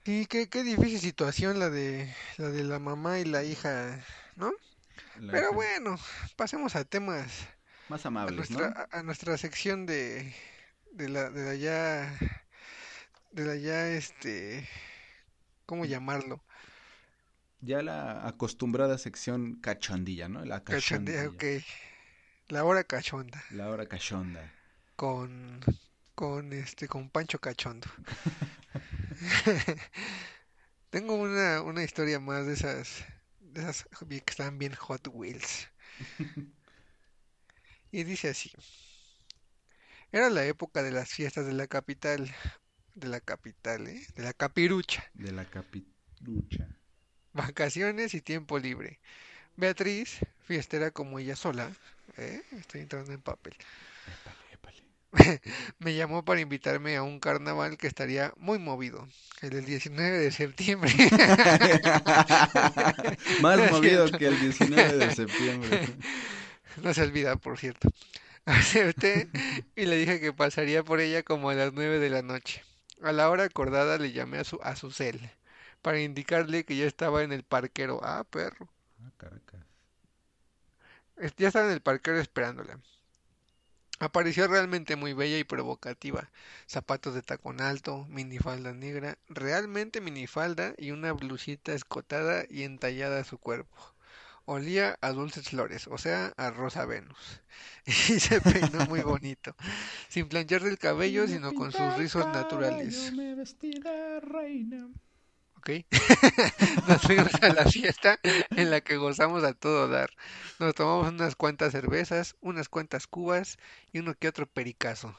[0.08, 4.02] Sí, qué, qué difícil situación la de la de la mamá y la hija,
[4.36, 4.52] ¿no?
[5.30, 5.98] Pero bueno,
[6.34, 7.46] pasemos a temas
[7.90, 10.34] más amables, a nuestra, a, nuestra sección de
[10.92, 12.18] de la de la ya
[13.32, 14.66] de la ya este
[15.66, 16.42] ¿cómo llamarlo?
[17.60, 20.42] Ya la acostumbrada sección cachondilla, ¿no?
[20.42, 21.24] La cachondilla.
[21.24, 21.64] Cachondilla, ok.
[22.48, 23.44] La hora cachonda.
[23.50, 24.50] La hora cachonda.
[24.96, 25.60] Con
[26.18, 27.86] con este con Pancho Cachondo.
[30.90, 33.04] Tengo una, una historia más de esas,
[33.38, 35.68] de esas que están bien Hot Wheels.
[37.92, 38.50] y dice así.
[40.10, 42.34] Era la época de las fiestas de la capital.
[42.96, 44.04] De la capital, ¿eh?
[44.16, 45.08] De la capirucha.
[45.14, 46.66] De la capirucha.
[47.32, 48.98] Vacaciones y tiempo libre.
[49.54, 51.70] Beatriz, fiestera como ella sola.
[52.16, 52.42] ¿eh?
[52.50, 53.54] Estoy entrando en papel.
[55.78, 59.08] me llamó para invitarme a un carnaval que estaría muy movido,
[59.40, 60.92] el del 19 de septiembre.
[63.36, 64.10] Más No movido cierto.
[64.10, 65.96] que el 19 de septiembre.
[66.76, 67.90] No se olvida, por cierto.
[68.46, 69.30] Acepté
[69.76, 72.64] y le dije que pasaría por ella como a las 9 de la noche.
[73.02, 75.30] A la hora acordada le llamé a su, a su cel
[75.82, 78.00] para indicarle que ya estaba en el parquero.
[78.02, 78.68] Ah, perro.
[79.02, 79.10] Ah,
[81.36, 82.78] Ya estaba en el parquero esperándola.
[84.00, 86.30] Apareció realmente muy bella y provocativa.
[86.68, 93.24] Zapatos de tacón alto, minifalda negra, realmente minifalda y una blusita escotada y entallada a
[93.24, 93.76] su cuerpo.
[94.44, 97.42] Olía a dulces flores, o sea, a Rosa Venus.
[97.86, 99.54] Y se peinó muy bonito,
[100.08, 103.12] sin plancharse el cabello, sino con sus rizos naturales.
[103.12, 103.34] Me
[104.20, 104.88] reina.
[106.88, 110.10] Nos fuimos a la fiesta en la que gozamos a todo dar.
[110.58, 113.58] Nos tomamos unas cuantas cervezas, unas cuantas cubas
[113.92, 115.14] y uno que otro pericazo.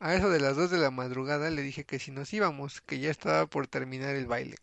[0.00, 3.00] A eso de las dos de la madrugada le dije que si nos íbamos, que
[3.00, 4.56] ya estaba por terminar el baile.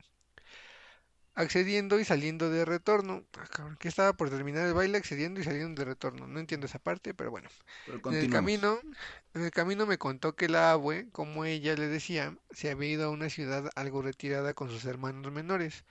[1.35, 3.23] Accediendo y saliendo de retorno.
[3.37, 6.27] Ah, cabrón, que estaba por terminar el baile, accediendo y saliendo de retorno.
[6.27, 7.49] No entiendo esa parte, pero bueno.
[7.83, 8.79] Pero En el camino,
[9.33, 13.05] en el camino me contó que la abue, como ella le decía, se había ido
[13.05, 15.83] a una ciudad algo retirada con sus hermanos menores,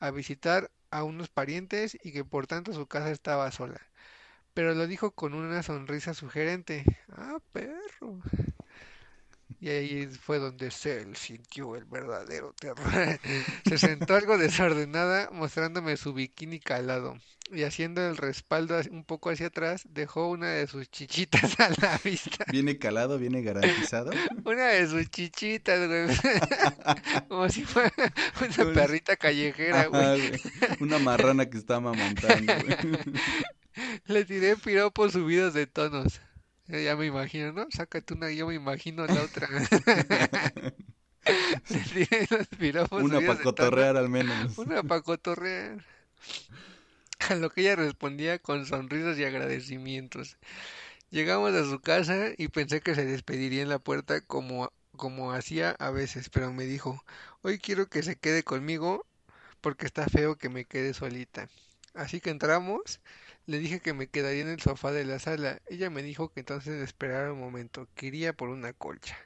[0.00, 3.80] a visitar a unos parientes y que por tanto su casa estaba sola.
[4.54, 6.84] Pero lo dijo con una sonrisa sugerente.
[7.12, 8.20] Ah, perro.
[9.60, 12.80] Y ahí fue donde Cell sintió el verdadero terror.
[13.68, 17.18] Se sentó algo desordenada, mostrándome su bikini calado.
[17.52, 22.00] Y haciendo el respaldo un poco hacia atrás, dejó una de sus chichitas a la
[22.02, 22.46] vista.
[22.50, 23.18] ¿Viene calado?
[23.18, 24.12] ¿Viene garantizado?
[24.44, 26.16] Una de sus chichitas, güey.
[27.28, 27.92] Como si fuera
[28.40, 30.40] una perrita callejera, güey.
[30.78, 32.98] Una marrana que está amamantando, güey.
[34.06, 36.20] Le tiré piropos subidos de tonos.
[36.70, 37.66] Ya me imagino, ¿no?
[37.70, 39.48] Sácate una, yo me imagino la otra.
[42.90, 44.56] Una para cotorrear al menos.
[44.58, 45.84] Una para cotorrear.
[47.28, 50.38] A lo que ella respondía con sonrisas y agradecimientos.
[51.10, 55.72] Llegamos a su casa y pensé que se despediría en la puerta como, como hacía
[55.72, 57.04] a veces, pero me dijo,
[57.42, 59.04] hoy quiero que se quede conmigo
[59.60, 61.48] porque está feo que me quede solita.
[61.94, 63.00] Así que entramos,
[63.50, 65.60] le dije que me quedaría en el sofá de la sala.
[65.66, 69.18] Ella me dijo que entonces esperara un momento, que iría por una colcha.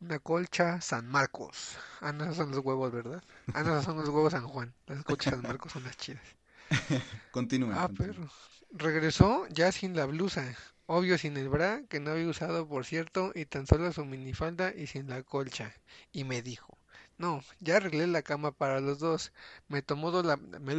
[0.00, 1.76] Una colcha San Marcos.
[2.00, 3.20] Ah, no, esos son los huevos, ¿verdad?
[3.54, 4.72] Ah, no, esos son los huevos San Juan.
[4.86, 6.22] Las colchas San Marcos son las chidas.
[7.32, 7.74] Continúa.
[7.76, 8.14] Ah, continúa.
[8.14, 8.30] perro.
[8.70, 13.32] Regresó ya sin la blusa, obvio sin el bra, que no había usado por cierto,
[13.34, 15.74] y tan solo su minifalda y sin la colcha.
[16.12, 16.78] Y me dijo,
[17.18, 19.32] no, ya arreglé la cama para los dos.
[19.68, 20.74] Me tomó, de la, me,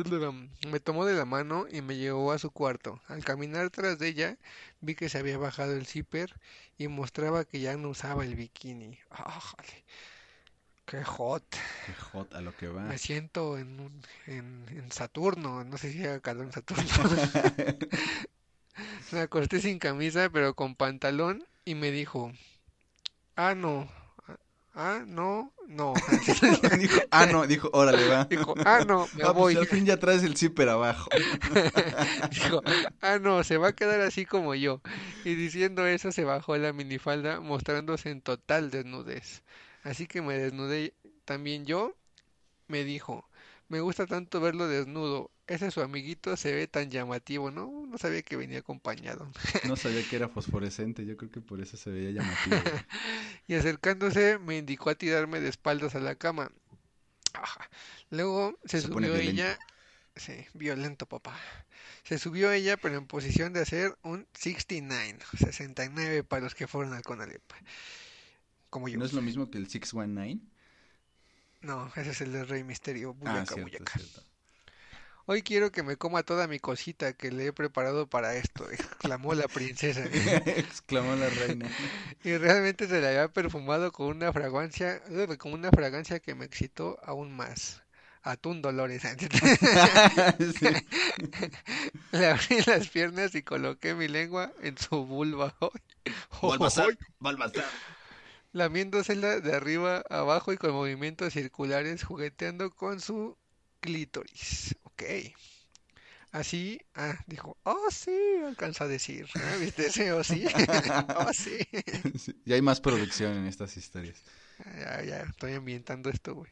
[0.69, 3.01] me tomó de la mano y me llevó a su cuarto.
[3.07, 4.37] Al caminar tras de ella,
[4.81, 6.33] vi que se había bajado el zipper
[6.77, 8.97] y mostraba que ya no usaba el bikini.
[9.09, 9.83] ¡Ájale!
[10.85, 11.45] ¡Qué hot!
[11.85, 12.81] Qué hot a lo que va.
[12.83, 16.83] Me siento en, un, en, en Saturno, no sé si haga calor en Saturno.
[19.11, 22.31] Me acosté sin camisa, pero con pantalón, y me dijo,
[23.35, 23.87] ah, no,
[24.73, 25.93] ah, no, no.
[26.79, 28.25] dijo, ah, no, dijo, órale, va.
[28.25, 29.55] Dijo, ah, no, me Ah, pues voy.
[29.55, 31.09] al fin ya traes el zipper abajo.
[32.31, 32.61] Dijo,
[33.01, 34.81] ah, no, se va a quedar así como yo.
[35.23, 39.43] Y diciendo eso, se bajó la minifalda, mostrándose en total desnudez.
[39.83, 40.93] Así que me desnudé
[41.25, 41.95] también yo.
[42.67, 43.27] Me dijo,
[43.73, 45.31] me gusta tanto verlo desnudo.
[45.47, 47.87] Ese su amiguito se ve tan llamativo, ¿no?
[47.87, 49.31] No sabía que venía acompañado.
[49.67, 52.55] No sabía que era fosforescente, yo creo que por eso se veía llamativo.
[53.47, 56.51] Y acercándose, me indicó a tirarme de espaldas a la cama.
[57.33, 57.67] Ajá.
[58.11, 59.57] Luego se subió ella.
[60.15, 61.35] Sí, violento, papá.
[62.03, 66.93] Se subió ella, pero en posición de hacer un 69, 69 para los que fueron
[66.93, 67.41] al Conalep.
[68.69, 68.99] Como yo.
[68.99, 70.52] ¿No es lo mismo que el 619?
[71.63, 73.15] No, ese es el del Rey Misterio.
[73.25, 73.93] Ah, cierto, buyaca.
[73.93, 74.21] cierto.
[75.25, 79.33] Hoy quiero que me coma toda mi cosita que le he preparado para esto, exclamó
[79.33, 80.03] la princesa.
[80.45, 81.69] Exclamó la reina.
[82.25, 86.43] Y realmente se la había perfumado con una fragancia, ugh, con una fragancia que me
[86.45, 87.81] excitó aún más.
[88.21, 89.01] Atún Dolores.
[89.01, 90.65] Sí.
[92.13, 95.53] Le abrí las piernas y coloqué mi lengua en su vulva.
[96.41, 97.65] Balbazar, Balbazar.
[98.53, 103.37] Lamiéndosela de arriba a abajo y con movimientos circulares jugueteando con su
[103.81, 104.75] clítoris.
[104.83, 105.03] Ok.
[106.31, 108.11] Así, ah, dijo, oh sí,
[108.45, 109.27] alcanza a decir.
[109.35, 110.11] ¿Ah, ¿Viste ese?
[110.13, 110.45] Oh sí,
[111.15, 111.57] oh sí.
[112.17, 114.23] Sí, Y hay más producción en estas historias.
[114.79, 116.51] Ya, ya, estoy ambientando esto, güey.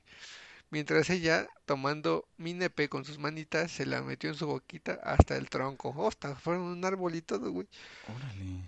[0.71, 5.37] Mientras ella, tomando mi nepe con sus manitas, se la metió en su boquita hasta
[5.37, 5.93] el tronco.
[5.97, 7.67] Oh, hasta fueron un árbol y todo, güey.
[8.07, 8.61] Órale.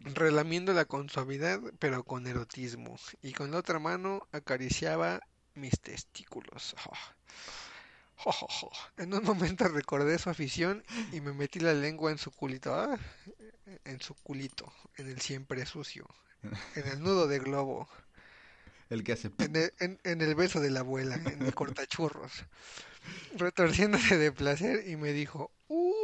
[0.00, 5.20] Relamiéndola con suavidad, pero con erotismo, y con la otra mano acariciaba
[5.54, 6.74] mis testículos.
[6.86, 6.92] Oh.
[8.24, 10.82] Oh, oh, en un momento recordé su afición
[11.12, 12.98] y me metí la lengua en su culito, ah,
[13.84, 16.04] en su culito, en el siempre sucio,
[16.74, 17.88] en el nudo de globo.
[18.90, 19.30] El que hace...
[19.38, 22.32] En el, en, en el beso de la abuela, en el cortachurros.
[23.36, 25.97] Retorciéndose de placer y me dijo, uy,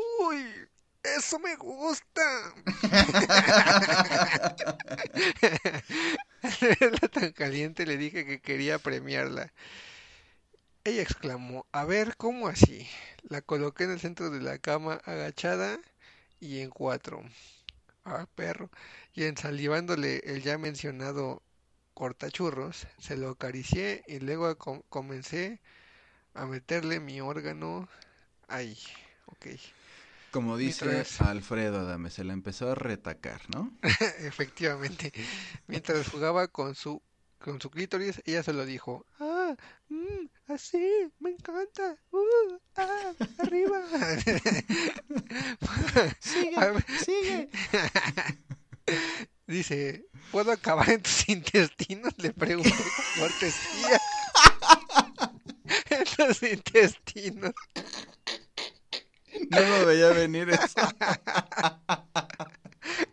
[1.05, 2.55] eso me gusta.
[6.43, 9.53] Al verla tan caliente le dije que quería premiarla.
[10.85, 12.89] Ella exclamó, a ver, ¿cómo así?
[13.23, 15.79] La coloqué en el centro de la cama agachada
[16.41, 17.23] y en cuatro.
[18.05, 18.71] Ah, perro.
[19.15, 21.43] Y ensalivándole el ya mencionado
[21.95, 25.61] cortachurros, se lo acaricié y luego com comencé
[26.35, 27.89] a meterle mi órgano
[28.49, 28.79] ahí.
[29.27, 29.47] Ok.
[30.35, 31.21] Como dice Mientras...
[31.21, 33.73] Alfredo Adame, se la empezó a retacar, ¿no?
[34.19, 35.13] Efectivamente.
[35.69, 37.01] Mientras jugaba con su
[37.39, 39.07] con su clítoris, ella se lo dijo.
[39.21, 39.55] Ah,
[39.89, 41.97] mmm, así, me encanta.
[42.11, 43.81] Uh, ah, arriba.
[46.19, 46.57] sigue,
[47.05, 47.49] sigue.
[49.47, 52.13] Dice, ¿puedo acabar en tus intestinos?
[52.17, 54.01] Le pregunté con cortesía.
[55.91, 57.53] en los intestinos.
[59.51, 60.81] No lo veía venir eso.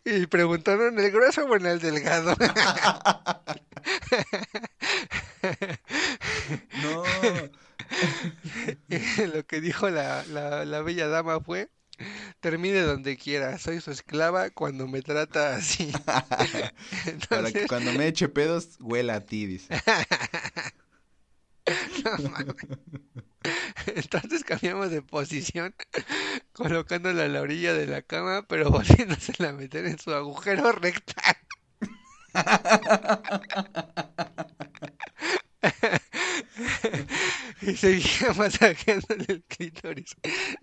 [0.04, 2.36] Y preguntaron, ¿el grueso o en el delgado?
[6.84, 7.04] No.
[9.34, 11.70] Lo que dijo la, la, la bella dama fue,
[12.40, 15.92] termine donde quiera, soy su esclava cuando me trata así.
[17.06, 17.28] Entonces...
[17.28, 19.82] Para que cuando me eche pedos, huela a ti, dice.
[22.04, 22.44] No,
[23.96, 25.76] Entonces cambiamos de posición,
[26.54, 31.36] colocándola a la orilla de la cama, pero volviéndosela a meter en su agujero rectal.
[37.68, 40.16] y seguía masajeándole el clítoris.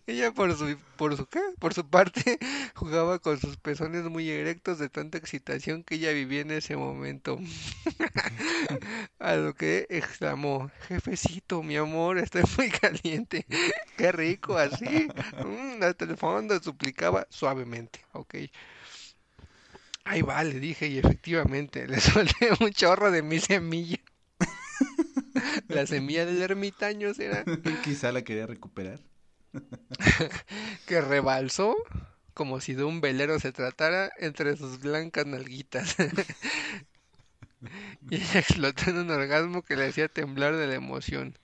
[0.06, 1.40] Ella por su, por su ¿qué?
[1.58, 2.38] Por su parte
[2.74, 7.38] jugaba con sus pezones muy erectos de tanta excitación que ella vivía en ese momento.
[9.18, 13.46] A lo que exclamó, jefecito, mi amor, estoy muy caliente.
[13.96, 15.08] Qué rico así.
[15.44, 18.34] Mm, hasta el fondo suplicaba suavemente, ok.
[20.04, 23.98] Ahí va, le dije, y efectivamente, le solté un chorro de mi semilla.
[25.68, 27.44] La semilla del ermitaño será.
[27.84, 29.00] Quizá la quería recuperar.
[30.86, 31.76] que rebalsó
[32.34, 35.96] como si de un velero se tratara entre sus blancas nalguitas.
[38.10, 41.36] y ella explotó en un orgasmo que le hacía temblar de la emoción.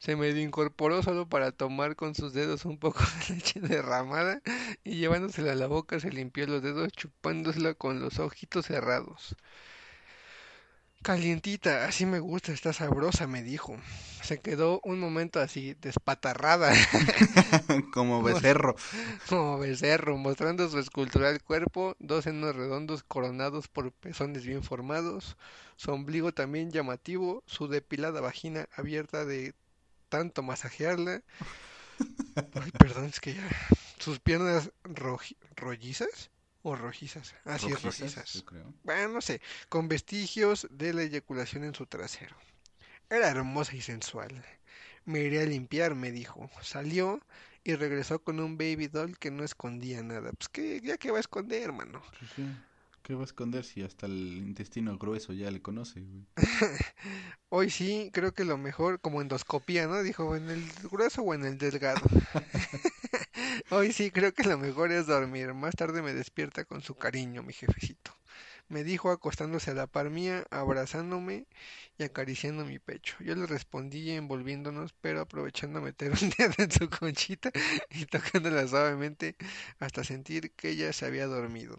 [0.00, 4.40] Se medio incorporó solo para tomar con sus dedos un poco de leche derramada
[4.82, 9.36] y llevándosela a la boca se limpió los dedos chupándosela con los ojitos cerrados.
[11.02, 13.74] Calientita, así me gusta, está sabrosa, me dijo.
[14.22, 16.72] Se quedó un momento así, despatarrada.
[17.94, 18.76] Como becerro.
[19.26, 25.38] Como becerro, mostrando su escultural cuerpo, dos senos redondos coronados por pezones bien formados,
[25.76, 29.54] su ombligo también llamativo, su depilada vagina abierta de
[30.10, 31.22] tanto masajearla.
[32.54, 33.48] Ay, perdón, es que ya.
[33.98, 34.70] Sus piernas
[35.56, 36.30] rollizas
[36.62, 37.34] o rojizas.
[37.44, 38.44] Así es, rojizas.
[38.84, 42.36] Bueno, no sé, con vestigios de la eyaculación en su trasero.
[43.08, 44.44] Era hermosa y sensual.
[45.04, 46.50] Me iré a limpiar, me dijo.
[46.62, 47.20] Salió
[47.64, 50.32] y regresó con un baby doll que no escondía nada.
[50.32, 52.02] Pues que ya que va a esconder, hermano.
[52.18, 52.46] Pues sí.
[53.02, 56.00] ¿Qué va a esconder si hasta el intestino grueso ya le conoce?
[56.00, 56.26] Güey?
[57.48, 60.02] Hoy sí, creo que lo mejor, como endoscopía, ¿no?
[60.02, 62.02] Dijo, ¿en el grueso o en el delgado?
[63.70, 65.54] Hoy sí, creo que lo mejor es dormir.
[65.54, 68.12] Más tarde me despierta con su cariño, mi jefecito.
[68.68, 71.46] Me dijo acostándose a la par mía, abrazándome
[71.98, 73.16] y acariciando mi pecho.
[73.20, 77.50] Yo le respondí envolviéndonos, pero aprovechando a meter un dedo en su conchita
[77.90, 79.36] y tocándola suavemente
[79.80, 81.76] hasta sentir que ella se había dormido.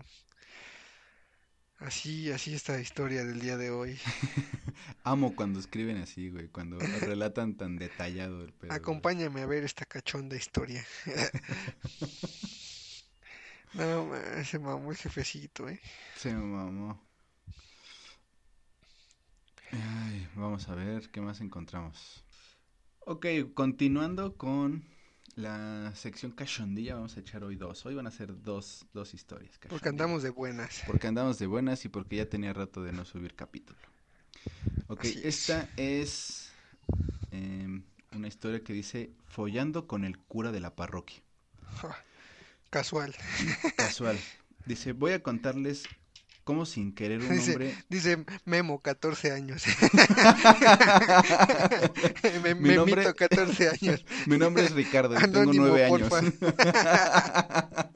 [1.82, 3.98] Así, así esta historia del día de hoy.
[5.04, 8.72] Amo cuando escriben así, güey, cuando relatan tan detallado el pedo.
[8.72, 10.86] Acompáñame a ver esta cachonda historia.
[13.74, 14.12] no,
[14.44, 15.82] se mamó el jefecito, eh.
[16.18, 17.02] Se mamó.
[19.72, 22.24] Ay, vamos a ver qué más encontramos.
[23.00, 23.26] Ok,
[23.56, 24.86] continuando con
[25.36, 27.86] la sección cachondilla vamos a echar hoy dos.
[27.86, 29.60] Hoy van a ser dos, dos historias.
[29.70, 30.84] Porque andamos de buenas.
[30.88, 33.80] Porque andamos de buenas y porque ya tenía rato de no subir capítulo.
[34.88, 36.52] Ok, esta es
[37.32, 41.22] eh, una historia que dice Follando con el cura de la parroquia.
[42.70, 43.16] Casual.
[43.76, 44.18] Casual.
[44.66, 45.86] Dice, voy a contarles
[46.44, 47.74] cómo sin querer un Dice, hombre...
[47.90, 49.64] dice Memo, 14 años.
[52.44, 54.06] Me, Mi nombre- Memito, 14 años.
[54.28, 56.10] Mi nombre es Ricardo y tengo Anónimo, nueve años.
[56.10, 56.22] porfa.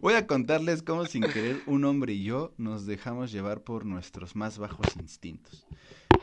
[0.00, 4.36] Voy a contarles cómo sin querer un hombre y yo nos dejamos llevar por nuestros
[4.36, 5.66] más bajos instintos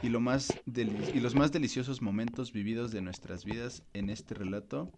[0.02, 4.92] y, lo más y los más deliciosos momentos vividos de nuestras vidas en este relato,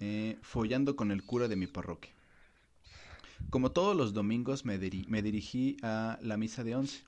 [0.00, 2.12] eh, follando con el cura de mi parroquia.
[3.50, 7.04] Como todos los domingos me, diri- me dirigí a la misa de once.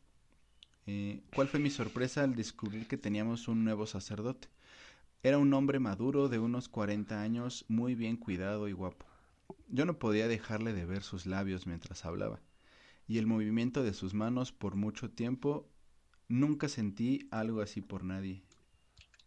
[0.86, 4.48] Eh, ¿Cuál fue mi sorpresa al descubrir que teníamos un nuevo sacerdote?
[5.22, 9.04] Era un hombre maduro de unos 40 años, muy bien cuidado y guapo.
[9.68, 12.40] Yo no podía dejarle de ver sus labios mientras hablaba,
[13.06, 15.68] y el movimiento de sus manos por mucho tiempo
[16.28, 18.42] nunca sentí algo así por nadie,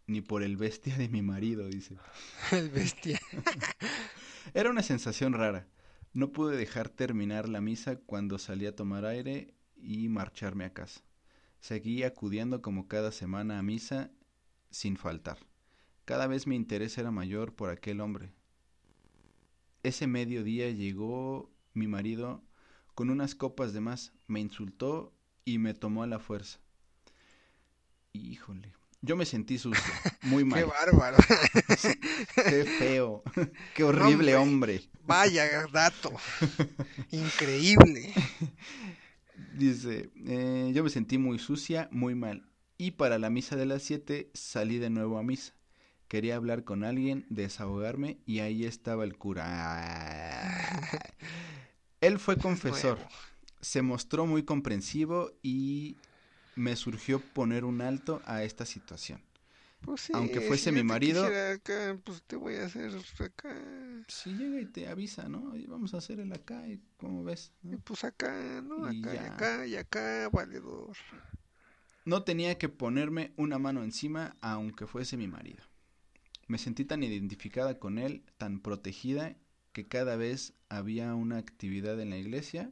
[0.08, 1.98] ni por el bestia de mi marido, dice.
[2.52, 3.20] El bestia.
[4.54, 5.68] Era una sensación rara.
[6.14, 11.02] No pude dejar terminar la misa cuando salí a tomar aire y marcharme a casa.
[11.60, 14.12] Seguí acudiendo como cada semana a misa
[14.72, 15.38] sin faltar.
[16.06, 18.34] Cada vez mi interés era mayor por aquel hombre.
[19.84, 22.44] Ese mediodía llegó mi marido
[22.94, 25.14] con unas copas de más, me insultó
[25.46, 26.60] y me tomó a la fuerza.
[28.14, 29.94] Híjole, yo me sentí sucio,
[30.24, 31.18] muy Qué mal, bárbaro.
[32.50, 33.24] qué feo,
[33.74, 34.82] qué horrible Hombre.
[34.82, 34.91] hombre.
[35.06, 36.12] Vaya dato.
[37.12, 38.14] Increíble.
[39.54, 42.48] Dice, eh, yo me sentí muy sucia, muy mal.
[42.78, 45.54] Y para la misa de las 7 salí de nuevo a misa.
[46.08, 50.92] Quería hablar con alguien, desahogarme y ahí estaba el cura.
[52.02, 52.98] Él fue confesor.
[52.98, 53.12] Nuevo.
[53.62, 55.98] Se mostró muy comprensivo y
[56.56, 59.22] me surgió poner un alto a esta situación.
[59.82, 62.92] Pues sí, Aunque fuese si mi te marido- quisiera acá, pues te voy a hacer
[63.20, 63.56] acá.
[64.08, 65.56] Si llega y te avisa, ¿no?
[65.56, 67.52] Y vamos a hacer el acá, y ¿cómo ves?
[67.64, 67.80] Y ¿no?
[67.80, 68.92] pues acá, ¿no?
[68.92, 70.96] Y Acá y acá y acá, valedor.
[72.06, 75.64] No tenía que ponerme una mano encima aunque fuese mi marido.
[76.48, 79.36] Me sentí tan identificada con él, tan protegida,
[79.72, 82.72] que cada vez había una actividad en la iglesia,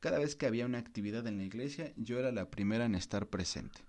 [0.00, 3.28] cada vez que había una actividad en la iglesia, yo era la primera en estar
[3.28, 3.80] presente.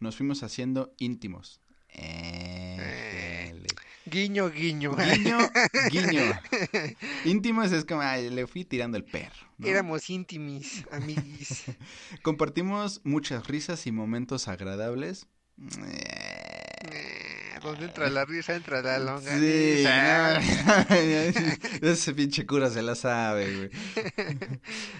[0.00, 1.60] Nos fuimos haciendo íntimos.
[4.08, 4.94] Guiño, guiño.
[4.94, 5.38] Guiño,
[5.90, 6.22] guiño.
[7.24, 9.34] Íntimos es como, ay, le fui tirando el perro.
[9.58, 9.66] ¿no?
[9.66, 11.64] Éramos íntimis, amiguis.
[12.22, 15.26] Compartimos muchas risas y momentos agradables.
[15.58, 20.86] Eh, Donde entra la risa, entra la Sí, longaniza.
[21.82, 21.88] no.
[21.90, 23.70] ese pinche cura se la sabe, güey.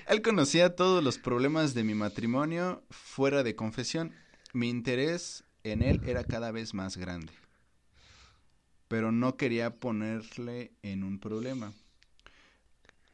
[0.09, 4.13] Él conocía todos los problemas de mi matrimonio fuera de confesión.
[4.53, 7.33] Mi interés en él era cada vez más grande.
[8.89, 11.73] Pero no quería ponerle en un problema.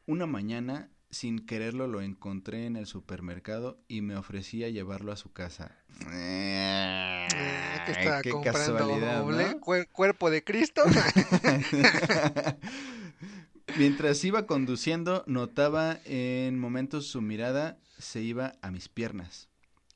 [0.07, 5.33] Una mañana, sin quererlo, lo encontré en el supermercado y me ofrecía llevarlo a su
[5.33, 5.77] casa.
[7.87, 9.61] Estaba Qué comprando casualidad, doble ¿no?
[9.61, 10.83] cuer- cuerpo de Cristo.
[13.79, 19.49] Mientras iba conduciendo, notaba en momentos su mirada se iba a mis piernas.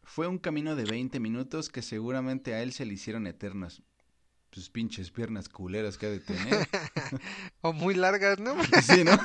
[0.06, 3.82] Fue un camino de 20 minutos que seguramente a él se le hicieron eternos.
[4.52, 6.68] Sus pinches piernas culeras que ha de tener.
[7.60, 8.54] o muy largas, ¿no?
[8.82, 9.18] Sí, ¿no?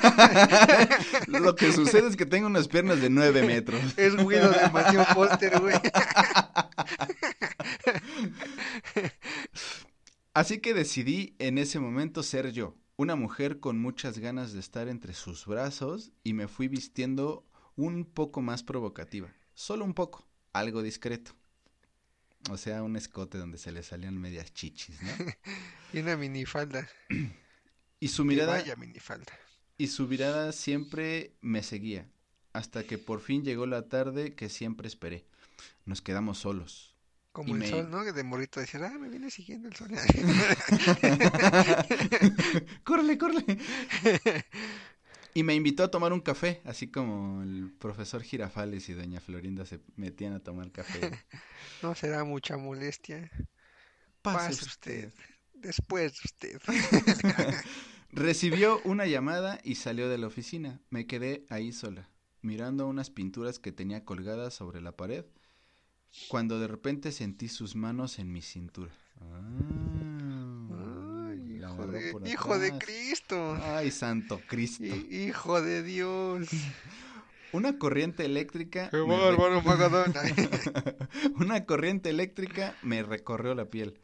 [1.39, 3.79] Lo que sucede es que tengo unas piernas de 9 metros.
[3.95, 5.75] Es Guido de Mansión Foster, güey.
[10.33, 14.89] Así que decidí en ese momento ser yo, una mujer con muchas ganas de estar
[14.89, 20.81] entre sus brazos y me fui vistiendo un poco más provocativa, solo un poco, algo
[20.81, 21.33] discreto.
[22.49, 25.11] O sea, un escote donde se le salían medias chichis, ¿no?
[25.93, 26.87] Y una minifalda.
[27.99, 29.31] Y su Y mirada Vaya minifalda.
[29.77, 32.09] y su mirada siempre me seguía,
[32.53, 35.25] hasta que por fin llegó la tarde que siempre esperé.
[35.85, 36.95] Nos quedamos solos.
[37.31, 38.03] Como Y el me- sol, ¿no?
[38.03, 39.89] Que de morrito decía, ah, me viene siguiendo el sol.
[42.83, 43.57] córrele, córrele.
[45.33, 49.65] Y me invitó a tomar un café, así como el profesor Girafales y doña Florinda
[49.65, 50.99] se metían a tomar café.
[51.81, 53.31] no será mucha molestia.
[54.21, 55.07] Pase Pase usted.
[55.07, 55.13] usted.
[55.53, 56.59] Después usted.
[58.11, 60.81] Recibió una llamada y salió de la oficina.
[60.89, 62.09] Me quedé ahí sola,
[62.41, 65.25] mirando unas pinturas que tenía colgadas sobre la pared,
[66.27, 68.91] cuando de repente sentí sus manos en mi cintura.
[69.21, 70.80] Ah,
[71.73, 72.83] hijo de, por hijo de atrás.
[72.85, 73.57] Cristo.
[73.61, 74.83] Ay, santo Cristo.
[74.83, 76.49] Hi- Hijo de Dios.
[77.53, 78.89] Una corriente eléctrica.
[78.89, 80.13] Qué me re- bárbaro, Magadón.
[81.35, 83.99] Una corriente eléctrica me recorrió la piel.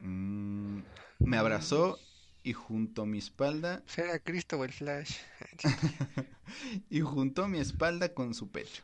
[0.00, 0.80] Mm,
[1.18, 1.98] me abrazó
[2.42, 5.16] y junto a mi espalda Será Cristo o el Flash.
[6.90, 8.82] y juntó mi espalda con su pecho.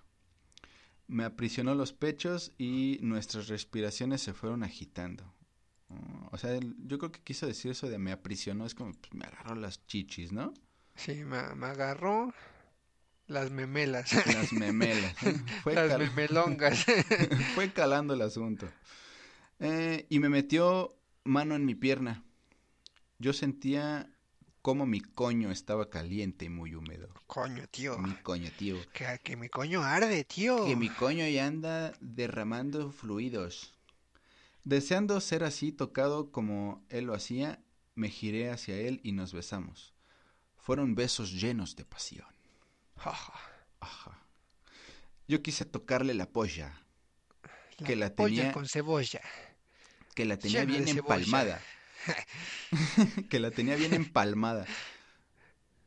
[1.08, 5.32] Me aprisionó los pechos y nuestras respiraciones se fueron agitando.
[5.88, 8.92] Oh, O sea, él- yo creo que quiso decir eso de me aprisionó, es como
[8.92, 10.52] pues, me agarró las chichis, ¿no?
[10.94, 12.32] Sí, me, me agarró
[13.26, 14.10] las memelas.
[14.26, 15.14] Las memelas.
[15.62, 16.84] Fue, las cal- memelongas.
[17.54, 18.68] fue calando el asunto.
[19.60, 22.22] Eh, y me metió mano en mi pierna.
[23.18, 24.08] Yo sentía
[24.62, 27.08] como mi coño estaba caliente y muy húmedo.
[27.26, 27.98] Coño, tío.
[27.98, 28.76] Mi coño, tío.
[28.92, 30.66] Que, que mi coño arde, tío.
[30.66, 33.72] Que mi coño ya anda derramando fluidos.
[34.66, 37.62] Deseando ser así tocado como él lo hacía,
[37.94, 39.94] me giré hacia él y nos besamos.
[40.56, 42.26] Fueron besos llenos de pasión.
[42.96, 43.32] Jaja,
[43.78, 44.18] Ajá.
[45.28, 46.82] Yo quise tocarle la polla,
[47.78, 49.20] la que la polla tenía- con cebolla.
[50.16, 51.60] que la tenía Llena bien empalmada.
[53.30, 54.66] que la tenía bien empalmada.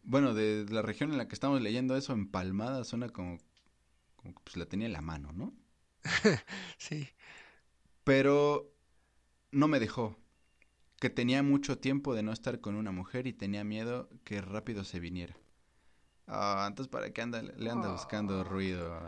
[0.03, 3.39] Bueno, de la región en la que estamos leyendo eso, empalmada, suena como,
[4.15, 5.53] como que pues la tenía en la mano, ¿no?
[6.77, 7.09] Sí.
[8.04, 8.72] Pero
[9.52, 10.18] no me dejó.
[11.00, 14.84] Que tenía mucho tiempo de no estar con una mujer y tenía miedo que rápido
[14.84, 15.38] se viniera.
[16.28, 19.00] Ah, entonces, ¿para qué anda, le anda buscando ruido?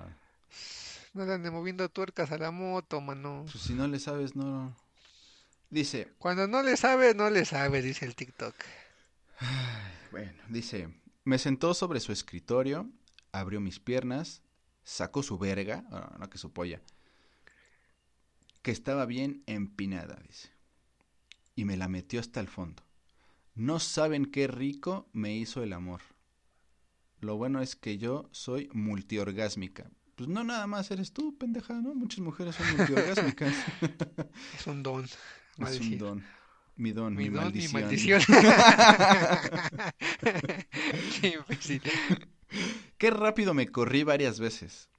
[1.13, 3.45] No le ande moviendo tuercas a la moto, mano.
[3.51, 4.75] Pues si no le sabes, no.
[5.69, 8.55] Dice, Cuando no le sabe, no le sabe, dice el TikTok.
[10.11, 10.89] bueno, dice,
[11.23, 12.89] me sentó sobre su escritorio,
[13.31, 14.41] abrió mis piernas,
[14.83, 16.81] sacó su verga, ah, no que su polla,
[18.61, 20.49] que estaba bien empinada, dice,
[21.55, 22.83] y me la metió hasta el fondo.
[23.55, 26.01] No saben qué rico me hizo el amor.
[27.19, 29.89] Lo bueno es que yo soy multiorgásmica.
[30.15, 31.93] Pues no nada más eres tú, pendeja, ¿no?
[31.93, 33.53] Muchas mujeres son multiorgásmicas.
[34.57, 35.05] Es un don.
[35.05, 36.23] es un don.
[36.77, 37.73] Mi don, Mi mi, don, maldición.
[37.75, 38.21] mi maldición.
[41.21, 41.81] Qué imbécil.
[42.97, 44.89] Qué rápido me corrí varias veces.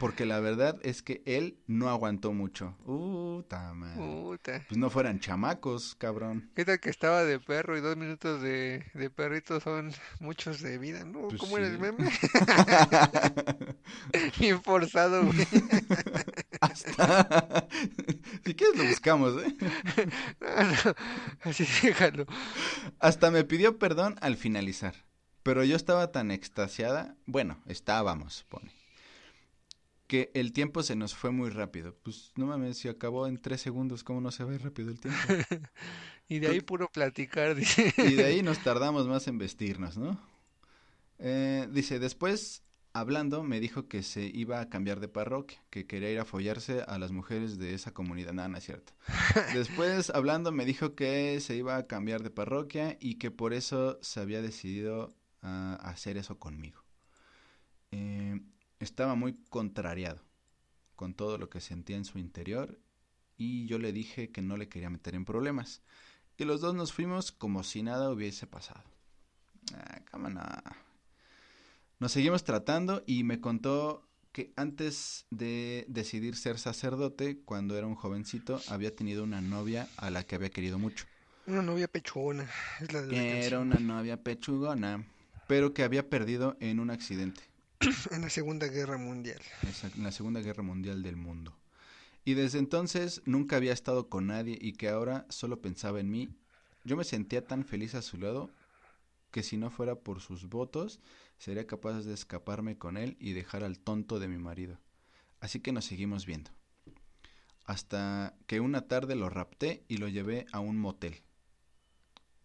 [0.00, 2.74] Porque la verdad es que él no aguantó mucho.
[2.86, 3.96] Uh, ta madre.
[3.96, 4.64] Puta.
[4.66, 6.50] Pues no fueran chamacos, cabrón.
[6.56, 10.78] ¿Qué tal que estaba de perro y dos minutos de, de perrito son muchos de
[10.78, 11.28] vida, ¿no?
[11.28, 11.62] Pues ¿Cómo sí.
[11.78, 12.10] meme?
[14.38, 15.46] Bien forzado, güey.
[16.62, 17.68] Hasta...
[18.46, 19.54] si quieres lo buscamos, ¿eh?
[20.40, 20.94] No, no,
[21.42, 22.24] Así déjalo.
[23.00, 24.94] Hasta me pidió perdón al finalizar.
[25.42, 28.72] Pero yo estaba tan extasiada, bueno, estábamos, pone,
[30.10, 31.96] que el tiempo se nos fue muy rápido.
[32.02, 35.18] Pues no mames, si acabó en tres segundos, ¿cómo no se va rápido el tiempo?
[36.28, 37.92] Y de ahí puro platicar, dice.
[37.96, 40.20] Y de ahí nos tardamos más en vestirnos, ¿no?
[41.18, 46.10] Eh, dice, después, hablando, me dijo que se iba a cambiar de parroquia, que quería
[46.10, 48.32] ir a follarse a las mujeres de esa comunidad.
[48.32, 48.92] Nada, no es cierto.
[49.54, 53.98] Después, hablando, me dijo que se iba a cambiar de parroquia y que por eso
[54.02, 56.84] se había decidido a hacer eso conmigo.
[57.90, 58.40] Eh,
[58.80, 60.20] estaba muy contrariado
[60.96, 62.80] con todo lo que sentía en su interior
[63.36, 65.82] y yo le dije que no le quería meter en problemas.
[66.36, 68.82] Y los dos nos fuimos como si nada hubiese pasado.
[69.74, 70.62] Ah, cámara.
[71.98, 77.94] Nos seguimos tratando y me contó que antes de decidir ser sacerdote, cuando era un
[77.94, 81.04] jovencito, había tenido una novia a la que había querido mucho.
[81.46, 82.48] Una novia pechona.
[82.80, 83.62] Es la de la Era canción.
[83.62, 85.04] una novia pechugona,
[85.48, 87.42] pero que había perdido en un accidente.
[88.10, 89.40] En la Segunda Guerra Mundial.
[89.96, 91.56] En la Segunda Guerra Mundial del mundo.
[92.24, 96.28] Y desde entonces nunca había estado con nadie y que ahora solo pensaba en mí.
[96.84, 98.50] Yo me sentía tan feliz a su lado
[99.30, 101.00] que si no fuera por sus votos,
[101.38, 104.78] sería capaz de escaparme con él y dejar al tonto de mi marido.
[105.40, 106.50] Así que nos seguimos viendo.
[107.64, 111.22] Hasta que una tarde lo rapté y lo llevé a un motel.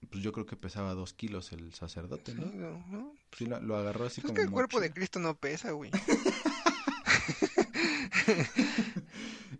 [0.10, 3.14] Pues yo creo que pesaba dos kilos el sacerdote, Sí, ¿no?
[3.38, 4.91] Sí, lo, lo agarró así Pues es como que el cuerpo de.
[4.91, 5.91] Cristo no pesa, güey.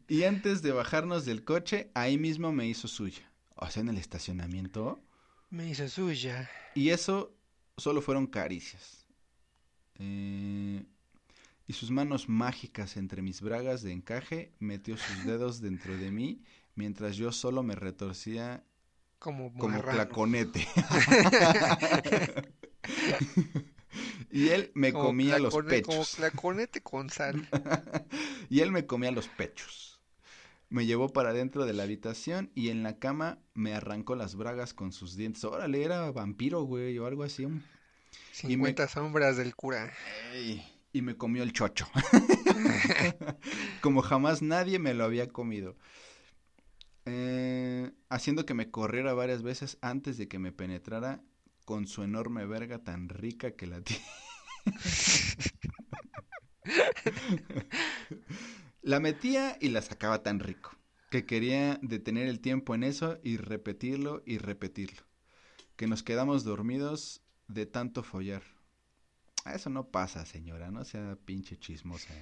[0.08, 3.32] Y antes de bajarnos del coche, ahí mismo me hizo suya.
[3.56, 5.04] O sea, en el estacionamiento.
[5.50, 6.50] Me hizo suya.
[6.76, 7.36] Y eso
[7.76, 9.08] solo fueron caricias.
[9.98, 10.86] Eh,
[11.68, 16.44] y sus manos mágicas entre mis bragas de encaje metió sus dedos dentro de mí
[16.76, 18.64] mientras yo solo me retorcía
[19.20, 20.68] Como como claconete.
[24.32, 26.16] y él me Como comía los clacone- Como pechos.
[26.18, 27.48] claconete con sal.
[28.50, 30.00] y él me comía los pechos.
[30.70, 34.74] Me llevó para dentro de la habitación y en la cama me arrancó las bragas
[34.74, 35.44] con sus dientes.
[35.44, 37.48] Órale, era vampiro, güey, o algo así.
[38.34, 39.94] 50 sombras del cura.
[40.34, 41.88] Ey, y me comió el chocho.
[43.82, 45.78] Como jamás nadie me lo había comido.
[47.06, 51.22] Eh, haciendo que me corriera varias veces antes de que me penetrara
[51.66, 54.04] con su enorme verga tan rica que la tiene.
[58.82, 60.72] la metía y la sacaba tan rico
[61.10, 65.04] que quería detener el tiempo en eso y repetirlo y repetirlo.
[65.76, 68.44] Que nos quedamos dormidos de tanto follar.
[69.46, 72.14] Eso no pasa, señora, no sea pinche chismosa.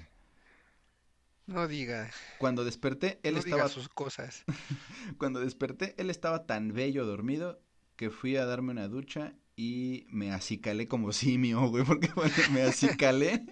[1.45, 2.09] No diga.
[2.37, 4.43] Cuando desperté, él no estaba diga sus cosas.
[5.17, 7.61] Cuando desperté, él estaba tan bello dormido
[7.95, 12.63] que fui a darme una ducha y me acicalé como simio, güey, porque bueno, me
[12.63, 13.45] acicalé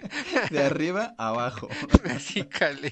[0.49, 1.69] de arriba a abajo.
[2.05, 2.89] Así cale.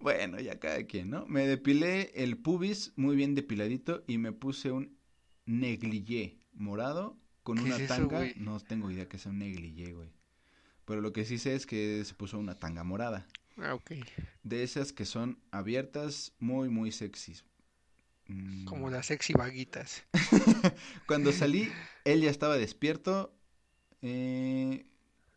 [0.00, 1.26] Bueno, ya cada quien, ¿no?
[1.26, 4.98] Me depilé el pubis muy bien depiladito y me puse un
[5.46, 8.18] negligé morado con ¿Qué una es eso, tanga.
[8.18, 8.34] güey?
[8.36, 10.10] no tengo idea que sea un negligé, güey.
[10.84, 13.26] Pero lo que sí sé es que se puso una tanga morada.
[13.58, 13.92] Ah, ok.
[14.42, 17.44] De esas que son abiertas, muy, muy sexys.
[18.26, 20.04] Mm, Como las sexy vaguitas.
[21.06, 21.70] Cuando salí,
[22.04, 23.34] él ya estaba despierto,
[24.00, 24.86] eh,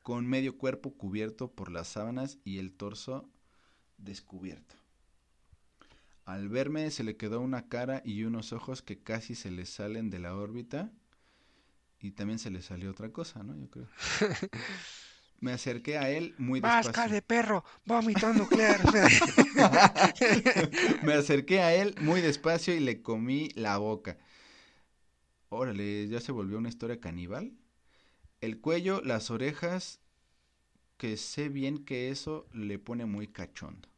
[0.04, 3.30] con medio cuerpo cubierto por las sábanas y el torso
[3.98, 4.76] descubierto.
[6.26, 10.10] Al verme se le quedó una cara y unos ojos que casi se le salen
[10.10, 10.92] de la órbita
[12.00, 13.56] y también se le salió otra cosa, ¿no?
[13.58, 13.88] Yo creo.
[15.40, 17.14] Me acerqué a él muy Vasca despacio.
[17.14, 18.82] de perro, vómito nuclear.
[21.04, 24.18] Me acerqué a él muy despacio y le comí la boca.
[25.50, 27.54] Órale, ya se volvió una historia caníbal.
[28.42, 30.00] El cuello, las orejas,
[30.98, 33.90] que sé bien que eso le pone muy cachondo.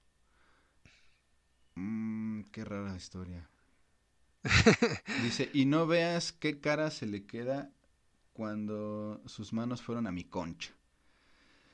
[1.75, 3.49] Mmm, qué rara historia.
[5.23, 7.71] Dice, y no veas qué cara se le queda
[8.33, 10.76] cuando sus manos fueron a mi concha.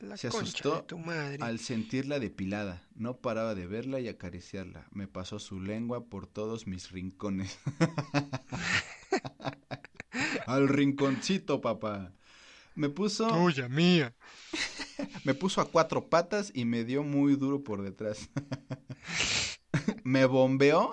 [0.03, 1.37] La Se asustó de tu madre.
[1.41, 4.87] Al sentirla depilada, no paraba de verla y acariciarla.
[4.91, 7.57] Me pasó su lengua por todos mis rincones.
[10.45, 12.13] Al rinconcito, papá.
[12.75, 14.13] Me puso, Tuya, mía.
[15.23, 18.29] me puso a cuatro patas y me dio muy duro por detrás.
[20.03, 20.91] me bombeó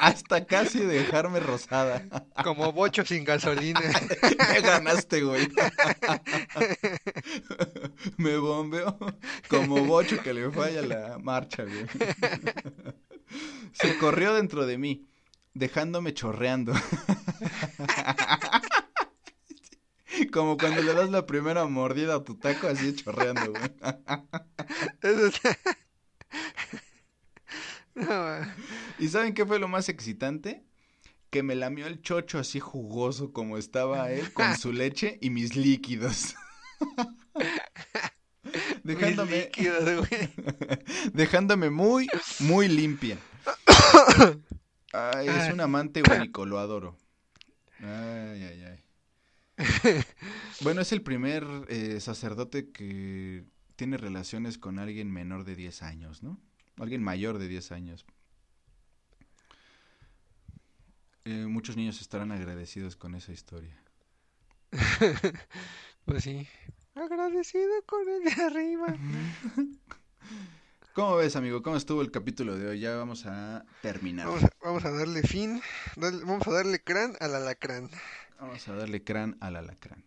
[0.00, 2.04] hasta casi dejarme rosada.
[2.44, 3.80] Como bocho sin gasolina.
[4.52, 5.48] Me ganaste, güey.
[8.16, 8.96] Me bombeó
[9.48, 11.86] como bocho que le falla la marcha, güey.
[13.72, 15.08] Se corrió dentro de mí,
[15.54, 16.72] dejándome chorreando.
[20.32, 23.70] Como cuando le das la primera mordida a tu taco, así chorreando, güey.
[27.98, 28.38] No,
[28.98, 30.64] ¿Y saben qué fue lo más excitante?
[31.30, 35.56] Que me lamió el chocho así jugoso como estaba él, con su leche y mis
[35.56, 36.34] líquidos.
[38.82, 40.30] mis Dejándome, líquidos, güey.
[41.12, 42.08] dejándome muy,
[42.40, 43.18] muy limpia.
[44.92, 46.96] Ay, es un amante único, lo adoro.
[47.80, 50.04] Ay, ay, ay.
[50.60, 53.44] Bueno, es el primer eh, sacerdote que
[53.76, 56.40] tiene relaciones con alguien menor de 10 años, ¿no?
[56.78, 58.04] Alguien mayor de 10 años.
[61.24, 63.76] Eh, muchos niños estarán agradecidos con esa historia.
[66.04, 66.48] Pues sí.
[66.94, 68.86] Agradecido con el de arriba.
[70.94, 71.62] ¿Cómo ves, amigo?
[71.62, 72.80] ¿Cómo estuvo el capítulo de hoy?
[72.80, 74.26] Ya vamos a terminar.
[74.26, 75.60] Vamos a, vamos a darle fin.
[75.96, 77.90] dale- vamos a darle crán al alacrán.
[78.40, 80.02] Vamos a darle crán al alacrán.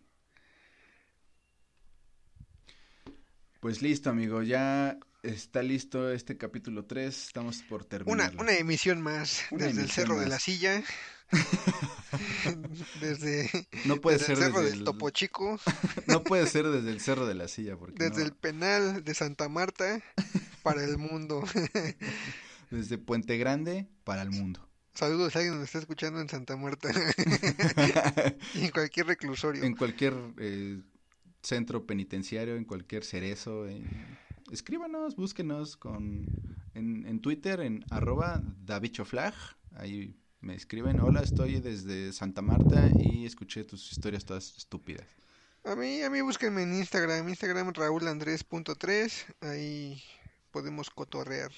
[3.60, 4.42] Pues listo, amigo.
[4.42, 7.26] Ya está listo este capítulo 3.
[7.26, 8.34] Estamos por terminar.
[8.38, 10.82] una emisión más Una desde el Cerro de la Silla.
[13.00, 13.48] desde,
[13.84, 14.84] No puede desde ser el Cerro desde del el...
[14.84, 15.58] Topo Chico.
[16.06, 19.14] No puede ser desde el Cerro de la Silla, porque Desde no- el penal de
[19.14, 20.02] Santa Marta
[20.62, 21.42] para el mundo.
[22.70, 24.68] desde Puente Grande para el mundo.
[24.94, 26.90] Saludos a alguien que nos está escuchando en Santa Marta
[28.54, 29.64] y en cualquier reclusorio.
[29.64, 30.82] en cualquier eh,
[31.42, 33.64] centro penitenciario, en cualquier cerezo.
[34.52, 36.26] Escríbanos, búsquenos con
[36.74, 39.32] en, en Twitter, en arroba davichoflag.
[39.76, 45.06] Ahí me escriben, hola, estoy desde Santa Marta y escuché tus historias todas estúpidas.
[45.64, 50.02] A mí, a mí búsquenme en Instagram, Instagram raulandres.3, ahí
[50.50, 51.50] podemos cotorrear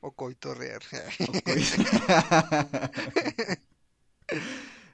[0.00, 0.80] o coitorrear.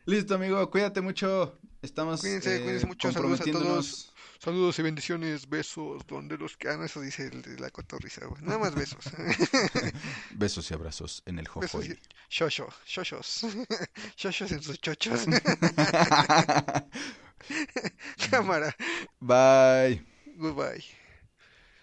[0.04, 1.60] Listo, amigo, cuídate mucho.
[1.80, 4.15] Estamos Cuídense, eh, cuídense mucho, saludos a comprometiéndonos.
[4.46, 6.68] Saludos y bendiciones, besos, donde los que...
[6.68, 8.40] Ah, no, eso dice el la cotorriza, güey.
[8.42, 9.04] Nada más besos.
[10.36, 11.86] Besos y abrazos en el jojoy.
[11.86, 11.98] y...
[12.30, 13.44] Shosho, shoshos.
[14.16, 15.26] Shoshos en sus chochos.
[18.30, 18.72] Cámara.
[19.18, 20.06] Bye.
[20.36, 20.84] Goodbye.